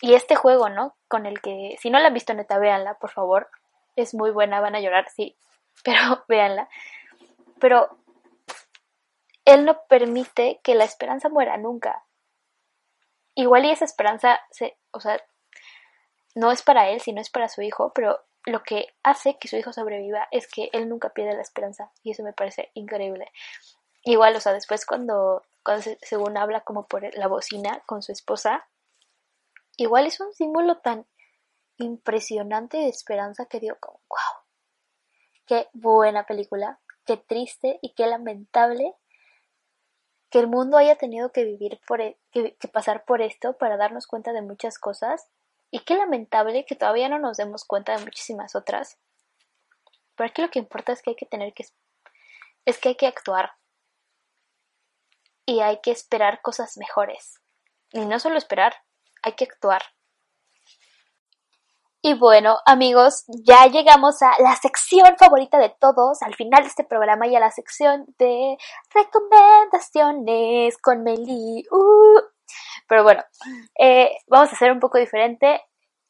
y 0.00 0.14
este 0.14 0.36
juego, 0.36 0.68
¿no? 0.68 0.96
Con 1.08 1.26
el 1.26 1.40
que, 1.40 1.76
si 1.80 1.90
no 1.90 1.98
la 1.98 2.08
han 2.08 2.14
visto 2.14 2.32
neta, 2.34 2.58
véanla, 2.58 2.94
por 2.94 3.10
favor. 3.10 3.50
Es 3.96 4.14
muy 4.14 4.30
buena, 4.30 4.60
van 4.60 4.76
a 4.76 4.80
llorar, 4.80 5.08
sí, 5.10 5.36
pero 5.84 6.24
véanla. 6.28 6.68
Pero 7.60 7.88
él 9.44 9.64
no 9.64 9.82
permite 9.88 10.60
que 10.62 10.74
la 10.74 10.84
esperanza 10.84 11.28
muera 11.28 11.56
nunca 11.56 12.04
igual 13.38 13.64
y 13.64 13.70
esa 13.70 13.84
esperanza 13.84 14.40
se, 14.50 14.76
o 14.90 14.98
sea, 14.98 15.22
no 16.34 16.50
es 16.50 16.62
para 16.62 16.90
él, 16.90 17.00
sino 17.00 17.20
es 17.20 17.30
para 17.30 17.48
su 17.48 17.62
hijo, 17.62 17.92
pero 17.94 18.18
lo 18.48 18.62
que 18.62 18.86
hace 19.02 19.38
que 19.38 19.48
su 19.48 19.56
hijo 19.56 19.72
sobreviva 19.72 20.28
es 20.30 20.50
que 20.50 20.70
él 20.72 20.88
nunca 20.88 21.10
pierde 21.10 21.34
la 21.34 21.42
esperanza 21.42 21.90
y 22.02 22.12
eso 22.12 22.22
me 22.22 22.32
parece 22.32 22.70
increíble. 22.74 23.30
Igual, 24.02 24.36
o 24.36 24.40
sea, 24.40 24.52
después 24.52 24.86
cuando, 24.86 25.42
cuando 25.62 25.90
según 26.02 26.36
habla 26.36 26.62
como 26.62 26.86
por 26.86 27.14
la 27.16 27.26
bocina 27.26 27.82
con 27.86 28.02
su 28.02 28.12
esposa, 28.12 28.68
igual 29.76 30.06
es 30.06 30.20
un 30.20 30.32
símbolo 30.32 30.78
tan 30.78 31.06
impresionante 31.76 32.76
de 32.78 32.88
esperanza 32.88 33.46
que 33.46 33.60
digo 33.60 33.76
como, 33.80 34.00
wow, 34.08 34.42
qué 35.46 35.68
buena 35.72 36.26
película, 36.26 36.80
qué 37.04 37.16
triste 37.16 37.78
y 37.82 37.94
qué 37.94 38.06
lamentable 38.06 38.94
que 40.30 40.40
el 40.40 40.46
mundo 40.46 40.76
haya 40.76 40.96
tenido 40.96 41.32
que 41.32 41.44
vivir 41.44 41.80
por, 41.86 42.00
e, 42.00 42.18
que 42.32 42.68
pasar 42.72 43.04
por 43.04 43.22
esto 43.22 43.56
para 43.56 43.76
darnos 43.76 44.06
cuenta 44.06 44.32
de 44.32 44.42
muchas 44.42 44.78
cosas 44.78 45.30
y 45.70 45.80
qué 45.80 45.96
lamentable 45.96 46.64
que 46.64 46.76
todavía 46.76 47.08
no 47.08 47.18
nos 47.18 47.36
demos 47.36 47.64
cuenta 47.64 47.96
de 47.96 48.04
muchísimas 48.04 48.54
otras. 48.54 48.98
Pero 50.16 50.30
aquí 50.30 50.42
lo 50.42 50.50
que 50.50 50.58
importa 50.58 50.92
es 50.92 51.02
que 51.02 51.10
hay 51.10 51.16
que 51.16 51.26
tener 51.26 51.52
que 51.54 51.64
es 52.64 52.78
que 52.78 52.90
hay 52.90 52.96
que 52.96 53.06
actuar 53.06 53.52
y 55.46 55.60
hay 55.60 55.80
que 55.80 55.90
esperar 55.90 56.42
cosas 56.42 56.76
mejores. 56.76 57.40
Y 57.92 58.00
no 58.00 58.18
solo 58.18 58.36
esperar, 58.36 58.74
hay 59.22 59.32
que 59.32 59.44
actuar. 59.44 59.82
Y 62.02 62.14
bueno, 62.14 62.58
amigos, 62.66 63.24
ya 63.28 63.66
llegamos 63.66 64.22
a 64.22 64.30
la 64.40 64.54
sección 64.56 65.16
favorita 65.18 65.58
de 65.58 65.74
todos, 65.80 66.22
al 66.22 66.34
final 66.34 66.62
de 66.62 66.68
este 66.68 66.84
programa 66.84 67.26
y 67.26 67.34
a 67.34 67.40
la 67.40 67.50
sección 67.50 68.06
de 68.18 68.56
recomendaciones 68.94 70.78
con 70.78 71.02
Meli. 71.02 71.66
Uh. 71.70 72.37
Pero 72.88 73.02
bueno, 73.02 73.22
eh, 73.78 74.10
vamos 74.26 74.50
a 74.50 74.56
hacer 74.56 74.72
un 74.72 74.80
poco 74.80 74.98
diferente. 74.98 75.62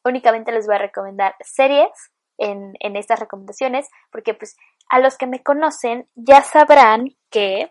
Únicamente 0.03 0.51
les 0.51 0.65
voy 0.65 0.75
a 0.75 0.79
recomendar 0.79 1.35
series 1.41 1.89
en, 2.37 2.73
en 2.79 2.95
estas 2.95 3.19
recomendaciones, 3.19 3.89
porque 4.11 4.33
pues 4.33 4.55
a 4.89 4.99
los 4.99 5.17
que 5.17 5.27
me 5.27 5.43
conocen 5.43 6.09
ya 6.15 6.41
sabrán 6.41 7.15
que 7.29 7.69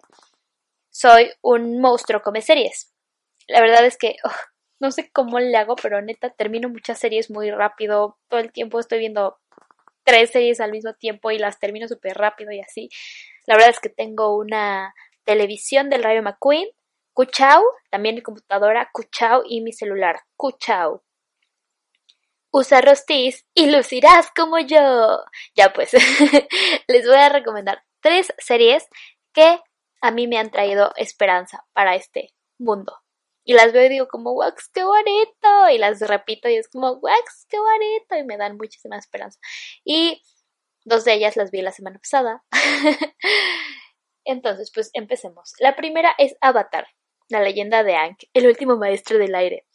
soy 0.91 1.31
un 1.43 1.81
monstruo 1.81 2.23
come 2.23 2.43
series. 2.43 2.93
La 3.47 3.61
verdad 3.61 3.85
es 3.85 3.97
que 3.97 4.17
oh, 4.25 4.31
no 4.81 4.91
sé 4.91 5.11
cómo 5.13 5.41
le 5.41 5.57
hago, 5.57 5.77
pero 5.77 6.01
neta 6.03 6.31
termino 6.31 6.69
muchas 6.69 6.99
series 6.99 7.31
muy 7.31 7.51
rápido. 7.51 8.19
Todo 8.29 8.41
el 8.41 8.53
tiempo 8.53 8.79
estoy 8.79 9.01
viendo 9.01 9.39
tres 10.05 10.31
series 10.31 10.61
al 10.61 10.71
mismo 10.71 10.95
tiempo 10.95 11.31
y 11.31 11.39
las 11.39 11.59
termino 11.59 11.89
súper 11.89 12.17
rápido 12.17 12.53
y 12.53 12.61
así. 12.61 12.89
La 13.47 13.55
verdad 13.55 13.71
es 13.71 13.81
que 13.81 13.91
tengo 13.91 14.37
una 14.37 14.95
televisión 15.25 15.91
del 15.91 16.03
Rayo 16.03 16.23
McQueen, 16.23 16.69
Cuchao, 17.19 17.65
también 17.91 18.15
mi 18.15 18.23
computadora, 18.23 18.91
Cuchao 18.93 19.43
y 19.45 19.61
mi 19.61 19.73
celular, 19.73 20.21
Cuchao. 20.37 21.03
Usa 22.53 22.81
Rostis 22.81 23.45
y 23.55 23.69
lucirás 23.73 24.31
como 24.31 24.61
yo. 24.61 25.25
Ya 25.57 25.73
pues, 25.73 25.95
les 26.87 27.07
voy 27.09 27.17
a 27.17 27.29
recomendar 27.29 27.83
tres 28.01 28.33
series 28.39 28.87
que 29.33 29.59
a 30.01 30.13
mí 30.13 30.29
me 30.29 30.39
han 30.39 30.53
traído 30.53 30.93
esperanza 30.95 31.67
para 31.73 31.97
este 31.97 32.37
mundo. 32.57 32.97
Y 33.43 33.55
las 33.55 33.73
veo 33.73 33.87
y 33.87 33.89
digo 33.89 34.07
como, 34.07 34.35
wax, 34.35 34.69
qué 34.73 34.85
bonito. 34.85 35.71
Y 35.73 35.79
las 35.79 35.99
repito 35.99 36.49
y 36.49 36.55
es 36.55 36.69
como, 36.69 36.93
wax, 37.01 37.47
qué 37.49 37.59
bonito. 37.59 38.15
Y 38.15 38.23
me 38.23 38.37
dan 38.37 38.57
muchísima 38.57 38.97
esperanza. 38.97 39.41
Y 39.85 40.23
dos 40.85 41.05
de 41.05 41.15
ellas 41.15 41.37
las 41.37 41.51
vi 41.51 41.63
la 41.63 41.73
semana 41.73 41.99
pasada. 41.99 42.45
Entonces, 44.25 44.71
pues 44.73 44.91
empecemos. 44.93 45.55
La 45.59 45.75
primera 45.75 46.15
es 46.17 46.37
Avatar, 46.41 46.87
la 47.29 47.41
leyenda 47.41 47.83
de 47.83 47.95
Aang, 47.95 48.17
el 48.33 48.47
último 48.47 48.77
maestro 48.77 49.19
del 49.19 49.35
aire. 49.35 49.67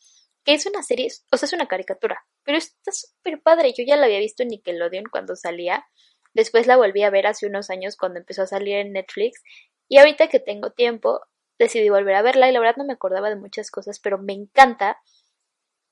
Que 0.43 0.53
es 0.53 0.65
una 0.65 0.83
serie, 0.83 1.07
o 1.31 1.37
sea, 1.37 1.47
es 1.47 1.53
una 1.53 1.67
caricatura. 1.67 2.25
Pero 2.43 2.57
está 2.57 2.91
súper 2.91 3.41
padre. 3.41 3.73
Yo 3.77 3.83
ya 3.87 3.95
la 3.95 4.05
había 4.05 4.19
visto 4.19 4.43
en 4.43 4.49
Nickelodeon 4.49 5.05
cuando 5.05 5.35
salía. 5.35 5.85
Después 6.33 6.67
la 6.67 6.75
volví 6.75 7.03
a 7.03 7.09
ver 7.09 7.27
hace 7.27 7.47
unos 7.47 7.69
años 7.69 7.95
cuando 7.95 8.19
empezó 8.19 8.41
a 8.41 8.47
salir 8.47 8.75
en 8.75 8.91
Netflix. 8.91 9.41
Y 9.87 9.99
ahorita 9.99 10.27
que 10.27 10.39
tengo 10.39 10.71
tiempo, 10.71 11.21
decidí 11.59 11.89
volver 11.89 12.15
a 12.15 12.21
verla 12.21 12.49
y 12.49 12.51
la 12.51 12.59
verdad 12.59 12.75
no 12.77 12.85
me 12.85 12.93
acordaba 12.93 13.29
de 13.29 13.35
muchas 13.35 13.71
cosas, 13.71 13.99
pero 13.99 14.17
me 14.17 14.33
encanta. 14.33 15.01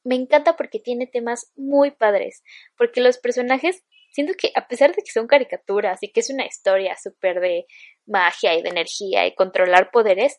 Me 0.03 0.15
encanta 0.15 0.55
porque 0.55 0.79
tiene 0.79 1.07
temas 1.07 1.51
muy 1.55 1.91
padres, 1.91 2.43
porque 2.75 3.01
los 3.01 3.19
personajes, 3.19 3.83
siento 4.11 4.33
que 4.35 4.51
a 4.55 4.67
pesar 4.67 4.95
de 4.95 5.03
que 5.03 5.11
son 5.11 5.27
caricaturas 5.27 6.01
y 6.01 6.11
que 6.11 6.21
es 6.21 6.29
una 6.29 6.45
historia 6.45 6.97
súper 6.97 7.39
de 7.39 7.67
magia 8.07 8.55
y 8.55 8.63
de 8.63 8.69
energía 8.69 9.27
y 9.27 9.35
controlar 9.35 9.91
poderes, 9.91 10.37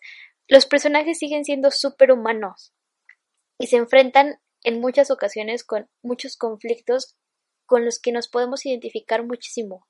los 0.53 0.67
personajes 0.67 1.19
siguen 1.19 1.47
siendo 1.47 1.71
súper 1.71 2.13
humanos 2.13 2.75
y 3.59 3.69
se 3.69 3.79
enfrentan 3.79 4.39
en 4.63 4.83
muchas 4.83 5.11
ocasiones 5.11 5.65
con 5.65 5.89
muchos 6.03 6.37
conflictos 6.37 7.17
con 7.65 7.87
los 7.87 7.99
que 7.99 8.13
nos 8.13 8.29
podemos 8.29 8.67
identificar 8.67 9.25
muchísimo. 9.25 9.87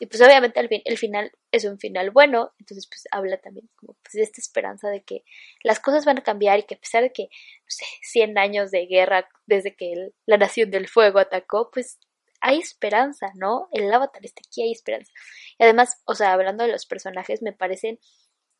Y 0.00 0.06
pues 0.06 0.20
obviamente 0.20 0.58
el, 0.58 0.68
el, 0.84 0.98
final 0.98 1.30
es 1.52 1.64
un 1.66 1.78
final 1.78 2.10
bueno, 2.10 2.52
entonces 2.58 2.88
pues 2.88 3.04
habla 3.12 3.38
también 3.38 3.70
como 3.76 3.96
pues, 4.02 4.14
de 4.14 4.22
esta 4.22 4.40
esperanza 4.40 4.88
de 4.88 5.04
que 5.04 5.22
las 5.62 5.78
cosas 5.78 6.04
van 6.04 6.18
a 6.18 6.24
cambiar 6.24 6.58
y 6.58 6.64
que 6.64 6.74
a 6.74 6.80
pesar 6.80 7.04
de 7.04 7.12
que, 7.12 7.28
no 7.28 7.68
sé, 7.68 7.84
100 8.02 8.38
años 8.38 8.72
de 8.72 8.86
guerra 8.86 9.28
desde 9.46 9.76
que 9.76 10.10
la 10.26 10.36
Nación 10.36 10.72
del 10.72 10.88
Fuego 10.88 11.20
atacó, 11.20 11.70
pues 11.70 12.00
hay 12.40 12.58
esperanza, 12.58 13.28
¿no? 13.36 13.68
El 13.70 13.94
avatar 13.94 14.24
está 14.24 14.42
aquí, 14.44 14.62
hay 14.62 14.72
esperanza. 14.72 15.12
Y 15.60 15.62
además, 15.62 16.02
o 16.06 16.16
sea, 16.16 16.32
hablando 16.32 16.64
de 16.64 16.72
los 16.72 16.86
personajes, 16.86 17.40
me 17.40 17.52
parecen 17.52 18.00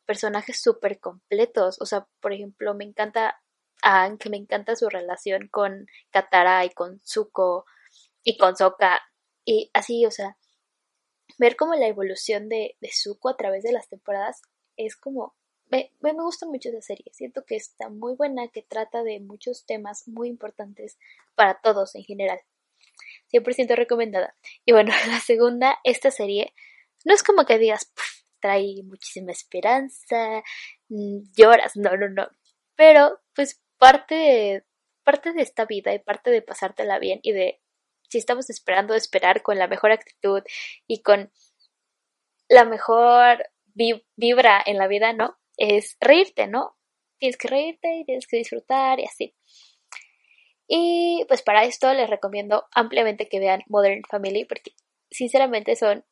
personajes 0.07 0.59
súper 0.59 0.99
completos. 0.99 1.79
O 1.79 1.85
sea, 1.85 2.07
por 2.19 2.33
ejemplo, 2.33 2.73
me 2.73 2.85
encanta 2.85 3.39
a 3.83 4.09
que 4.17 4.29
me 4.31 4.37
encanta 4.37 4.75
su 4.75 4.89
relación 4.89 5.49
con 5.49 5.85
Katara 6.09 6.65
y 6.65 6.71
con 6.71 6.99
Zuko 7.05 7.65
y 8.23 8.37
con 8.37 8.57
Sokka. 8.57 9.01
Y 9.45 9.69
así, 9.73 10.05
o 10.05 10.11
sea, 10.11 10.37
ver 11.37 11.55
como 11.55 11.75
la 11.75 11.87
evolución 11.87 12.49
de, 12.49 12.75
de 12.79 12.89
Zuko 12.91 13.29
a 13.29 13.37
través 13.37 13.63
de 13.63 13.71
las 13.73 13.87
temporadas 13.89 14.41
es 14.77 14.95
como 14.95 15.35
me, 15.69 15.91
me, 15.99 16.13
gusta 16.13 16.45
mucho 16.45 16.69
esa 16.69 16.81
serie. 16.81 17.05
Siento 17.11 17.43
que 17.45 17.55
está 17.55 17.89
muy 17.89 18.15
buena, 18.15 18.47
que 18.47 18.61
trata 18.61 19.03
de 19.03 19.19
muchos 19.19 19.65
temas 19.65 20.07
muy 20.07 20.29
importantes 20.29 20.97
para 21.35 21.59
todos 21.61 21.95
en 21.95 22.03
general. 22.03 22.39
100% 23.31 23.75
recomendada. 23.75 24.35
Y 24.65 24.71
bueno, 24.71 24.91
la 25.07 25.19
segunda, 25.19 25.77
esta 25.83 26.11
serie, 26.11 26.53
no 27.05 27.13
es 27.13 27.23
como 27.23 27.45
que 27.45 27.59
digas, 27.59 27.91
trae 28.39 28.83
muchísima 28.83 29.31
esperanza, 29.31 30.43
mm, 30.89 31.19
lloras, 31.35 31.75
no, 31.75 31.95
no, 31.97 32.09
no. 32.09 32.27
Pero, 32.75 33.19
pues, 33.35 33.61
parte 33.77 34.63
parte 35.07 35.31
de 35.31 35.41
esta 35.41 35.63
vida 35.63 35.93
y 35.93 35.99
parte 35.99 36.31
de 36.31 36.41
pasártela 36.41 36.99
bien 36.99 37.21
y 37.23 37.31
de 37.31 37.61
si 38.09 38.17
estamos 38.17 38.49
esperando 38.49 38.93
esperar 38.93 39.41
con 39.41 39.57
la 39.57 39.67
mejor 39.67 39.93
actitud 39.93 40.43
y 40.85 41.01
con 41.01 41.31
la 42.49 42.65
mejor 42.65 43.45
vibra 43.73 44.61
en 44.65 44.77
la 44.77 44.87
vida, 44.87 45.13
¿no? 45.13 45.37
Es 45.55 45.95
reírte, 46.01 46.47
¿no? 46.47 46.75
Tienes 47.19 47.37
que 47.37 47.47
reírte 47.47 47.87
y 47.95 48.03
tienes 48.03 48.27
que 48.27 48.35
disfrutar 48.35 48.99
y 48.99 49.05
así. 49.05 49.33
Y 50.67 51.23
pues 51.29 51.41
para 51.41 51.63
esto 51.63 51.93
les 51.93 52.09
recomiendo 52.09 52.65
ampliamente 52.73 53.29
que 53.29 53.39
vean 53.39 53.63
Modern 53.67 54.01
Family 54.09 54.43
porque 54.43 54.73
sinceramente 55.09 55.77
son 55.77 56.03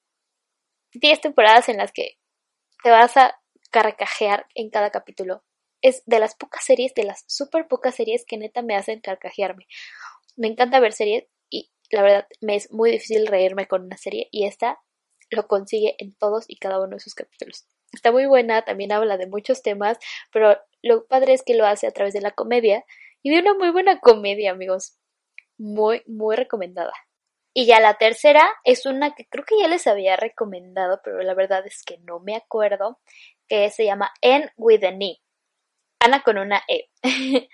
10 0.99 1.21
temporadas 1.21 1.69
en 1.69 1.77
las 1.77 1.91
que 1.91 2.17
te 2.83 2.89
vas 2.89 3.15
a 3.17 3.39
carcajear 3.71 4.47
en 4.55 4.69
cada 4.69 4.91
capítulo. 4.91 5.43
Es 5.81 6.03
de 6.05 6.19
las 6.19 6.35
pocas 6.35 6.63
series, 6.63 6.93
de 6.95 7.03
las 7.03 7.23
súper 7.27 7.67
pocas 7.67 7.95
series 7.95 8.25
que 8.25 8.37
neta 8.37 8.61
me 8.61 8.75
hacen 8.75 9.01
carcajearme. 9.01 9.67
Me 10.35 10.47
encanta 10.47 10.79
ver 10.79 10.93
series 10.93 11.25
la 11.91 12.01
verdad 12.01 12.27
me 12.41 12.55
es 12.55 12.71
muy 12.71 12.91
difícil 12.91 13.27
reírme 13.27 13.67
con 13.67 13.83
una 13.83 13.97
serie 13.97 14.27
y 14.31 14.45
esta 14.45 14.79
lo 15.29 15.47
consigue 15.47 15.95
en 15.99 16.13
todos 16.15 16.45
y 16.47 16.57
cada 16.57 16.79
uno 16.79 16.95
de 16.95 16.99
sus 16.99 17.15
capítulos. 17.15 17.67
Está 17.93 18.11
muy 18.11 18.25
buena, 18.25 18.63
también 18.63 18.91
habla 18.91 19.17
de 19.17 19.27
muchos 19.27 19.61
temas, 19.61 19.97
pero 20.31 20.57
lo 20.81 21.07
padre 21.07 21.33
es 21.33 21.43
que 21.43 21.55
lo 21.55 21.65
hace 21.65 21.87
a 21.87 21.91
través 21.91 22.13
de 22.13 22.21
la 22.21 22.31
comedia 22.31 22.85
y 23.23 23.31
de 23.31 23.39
una 23.39 23.53
muy 23.53 23.71
buena 23.71 23.99
comedia, 23.99 24.51
amigos. 24.51 24.97
Muy, 25.57 26.03
muy 26.05 26.35
recomendada. 26.35 26.93
Y 27.57 27.67
ya 27.67 27.79
la 27.79 27.93
tercera 27.93 28.45
es 28.65 28.85
una 28.85 29.15
que 29.15 29.27
creo 29.29 29.45
que 29.45 29.57
ya 29.57 29.69
les 29.69 29.87
había 29.87 30.17
recomendado, 30.17 30.99
pero 31.03 31.21
la 31.21 31.33
verdad 31.33 31.65
es 31.65 31.83
que 31.83 31.97
no 31.99 32.19
me 32.19 32.35
acuerdo, 32.35 32.99
que 33.47 33.69
se 33.69 33.85
llama 33.85 34.11
En 34.19 34.51
with 34.57 34.83
an 34.83 35.01
E. 35.01 35.21
Ana 35.99 36.21
con 36.21 36.37
una 36.37 36.61
E. 36.67 36.89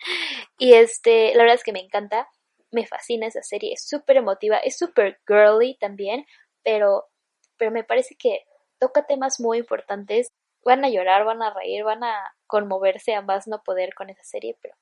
y 0.58 0.74
este, 0.74 1.36
la 1.36 1.44
verdad 1.44 1.56
es 1.56 1.64
que 1.64 1.72
me 1.72 1.82
encanta 1.82 2.28
me 2.72 2.88
fascina 2.88 3.28
esa 3.28 3.44
serie, 3.44 3.74
es 3.74 3.88
súper 3.88 4.18
emotiva, 4.18 4.58
es 4.58 4.78
súper 4.78 5.20
girly 5.28 5.78
también, 5.78 6.26
pero, 6.64 7.10
pero 7.58 7.70
me 7.70 7.84
parece 7.84 8.16
que 8.16 8.46
toca 8.80 9.06
temas 9.06 9.40
muy 9.40 9.60
importantes. 9.60 10.30
Van 10.64 10.84
a 10.86 10.90
llorar, 10.90 11.26
van 11.26 11.42
a 11.44 11.54
reír, 11.54 11.84
van 11.84 12.04
a 12.04 12.36
conmoverse 12.48 13.14
a 13.14 13.22
más 13.22 13.48
no 13.48 13.62
poder 13.64 13.94
con 13.94 14.10
esa 14.10 14.24
serie, 14.24 14.58
pero 14.62 14.76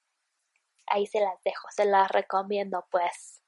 ahí 0.87 1.07
se 1.07 1.19
las 1.19 1.41
dejo, 1.43 1.67
se 1.71 1.85
las 1.85 2.09
recomiendo 2.11 2.85
pues. 2.91 3.41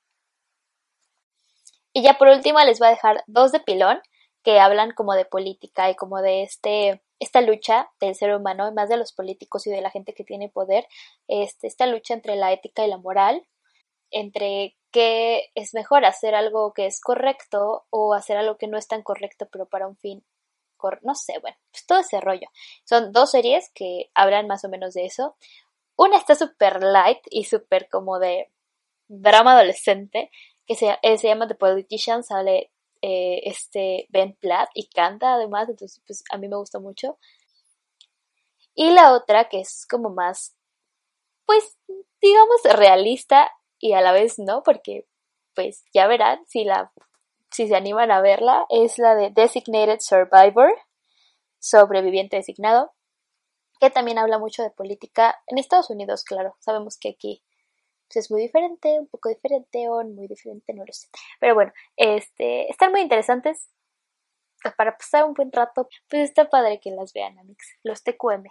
Y 1.94 2.04
ya 2.04 2.18
por 2.18 2.28
último 2.30 2.60
les 2.62 2.80
voy 2.80 2.88
a 2.88 2.92
dejar 2.92 3.24
dos 3.28 3.52
de 3.52 3.60
pilón 3.60 4.00
que 4.44 4.60
hablan 4.60 4.92
como 4.92 5.14
de 5.14 5.26
política 5.26 5.90
y 5.90 5.96
como 5.96 6.22
de 6.22 6.44
este 6.44 7.02
esta 7.20 7.42
lucha 7.42 7.92
del 8.00 8.16
ser 8.16 8.36
humano, 8.36 8.72
más 8.74 8.90
de 8.90 8.98
los 8.98 9.14
políticos 9.14 9.68
y 9.68 9.70
de 9.70 9.82
la 9.82 9.92
gente 9.92 10.16
que 10.16 10.24
tiene 10.24 10.50
poder, 10.50 10.88
este, 11.28 11.68
esta 11.68 11.86
lucha 11.86 12.16
entre 12.16 12.36
la 12.36 12.52
ética 12.52 12.84
y 12.84 12.90
la 12.90 12.98
moral, 12.98 13.46
entre 14.10 14.76
que 14.92 15.52
es 15.54 15.76
mejor 15.76 16.04
hacer 16.04 16.34
algo 16.34 16.74
que 16.74 16.88
es 16.88 17.00
correcto 17.00 17.86
o 17.92 18.16
hacer 18.16 18.38
algo 18.38 18.58
que 18.58 18.68
no 18.68 18.78
es 18.78 18.88
tan 18.88 19.04
correcto 19.04 19.48
pero 19.52 19.68
para 19.68 19.88
un 19.88 19.98
fin 19.98 20.24
no 21.02 21.16
sé, 21.16 21.34
bueno, 21.42 21.58
pues 21.72 21.86
todo 21.86 22.00
ese 22.00 22.20
rollo. 22.20 22.48
Son 22.84 23.12
dos 23.12 23.32
series 23.32 23.70
que 23.74 24.10
hablan 24.14 24.48
más 24.48 24.64
o 24.64 24.70
menos 24.70 24.94
de 24.94 25.06
eso. 25.06 25.36
Una 25.96 26.18
está 26.18 26.36
súper 26.36 26.84
light 26.84 27.20
y 27.30 27.46
súper 27.46 27.90
como 27.90 28.20
de 28.20 28.50
drama 29.08 29.54
adolescente, 29.54 30.32
que 30.66 30.76
se, 30.76 30.98
eh, 31.02 31.18
se 31.18 31.28
llama 31.28 31.48
The 31.48 31.56
Politician, 31.56 32.24
sale 32.24 32.72
eh, 33.02 33.42
este 33.46 34.08
Ben 34.10 34.36
Platt 34.40 34.70
y 34.74 34.88
canta 34.90 35.34
además, 35.34 35.70
entonces 35.70 36.02
pues 36.06 36.24
a 36.32 36.38
mí 36.38 36.48
me 36.48 36.58
gusta 36.58 36.80
mucho. 36.80 37.18
Y 38.74 38.92
la 38.92 39.14
otra 39.14 39.50
que 39.50 39.60
es 39.60 39.86
como 39.90 40.10
más, 40.10 40.56
pues 41.46 41.78
digamos 42.22 42.62
realista 42.64 43.52
y 43.80 43.94
a 43.94 44.02
la 44.02 44.12
vez 44.12 44.40
no, 44.40 44.64
porque 44.64 45.08
pues 45.56 45.84
ya 45.94 46.08
verán 46.08 46.46
si 46.48 46.64
la 46.64 46.92
si 47.52 47.68
se 47.68 47.76
animan 47.76 48.12
a 48.12 48.22
verla, 48.22 48.66
es 48.70 48.98
la 48.98 49.14
de 49.14 49.30
Designated 49.30 50.00
Survivor, 50.00 50.72
sobreviviente 51.60 52.38
designado, 52.38 52.94
que 53.80 53.90
también 53.90 54.18
habla 54.18 54.40
mucho 54.40 54.64
de 54.64 54.72
política 54.72 55.42
en 55.48 55.58
Estados 55.58 55.90
Unidos, 55.90 56.24
claro. 56.24 56.56
Sabemos 56.60 56.98
que 56.98 57.10
aquí 57.10 57.44
pues, 58.12 58.26
es 58.26 58.32
muy 58.32 58.42
diferente, 58.42 59.00
un 59.00 59.08
poco 59.08 59.30
diferente 59.30 59.88
o 59.90 60.04
muy 60.04 60.28
diferente, 60.28 60.74
no 60.74 60.86
lo 60.86 60.94
sé. 60.94 61.08
Pero 61.40 61.56
bueno, 61.56 61.72
este, 61.96 62.70
están 62.70 62.92
muy 62.92 63.02
interesantes 63.02 63.70
para 64.78 64.98
pasar 64.98 65.26
un 65.26 65.34
buen 65.34 65.52
rato. 65.52 65.88
Pues 66.10 66.24
está 66.24 66.50
padre 66.50 66.80
que 66.80 66.92
las 66.92 67.14
vean, 67.14 67.38
amigos. 67.40 67.66
Los 67.84 68.04
TQM. 68.04 68.44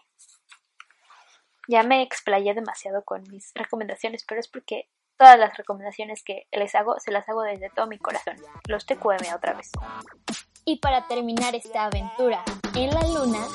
Ya 1.69 1.83
me 1.83 2.03
explayé 2.03 2.55
demasiado 2.55 3.05
con 3.05 3.23
mis 3.31 3.53
recomendaciones, 3.55 4.25
pero 4.27 4.41
es 4.41 4.49
porque 4.49 4.89
todas 5.17 5.39
las 5.39 5.57
recomendaciones 5.57 6.25
que 6.25 6.49
les 6.51 6.75
hago 6.75 6.99
se 6.99 7.13
las 7.13 7.29
hago 7.29 7.43
desde 7.43 7.71
todo 7.71 7.87
mi 7.87 7.99
corazón. 7.99 8.37
Los 8.67 8.87
TQM 8.87 9.35
otra 9.35 9.53
vez. 9.53 9.71
Y 10.65 10.79
para 10.79 11.07
terminar 11.07 11.55
esta 11.55 11.85
aventura 11.85 12.45
en 12.75 12.91
la 12.91 13.03
luna, 13.03 13.47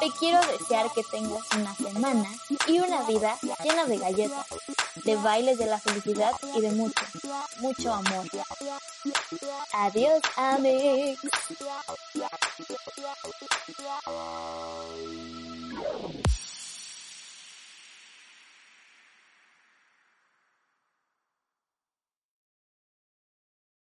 te 0.00 0.10
quiero 0.18 0.40
desear 0.46 0.90
que 0.92 1.02
tengas 1.04 1.42
una 1.56 1.74
semana 1.74 2.28
y 2.66 2.78
una 2.80 3.02
vida 3.02 3.38
llena 3.62 3.86
de 3.86 3.98
galletas, 3.98 4.46
de 5.04 5.16
bailes 5.16 5.58
de 5.58 5.66
la 5.66 5.78
felicidad 5.78 6.32
y 6.54 6.60
de 6.60 6.70
mucho, 6.72 7.04
mucho 7.60 7.92
amor. 7.92 8.26
Adiós, 9.72 10.20
amigos. 10.36 11.18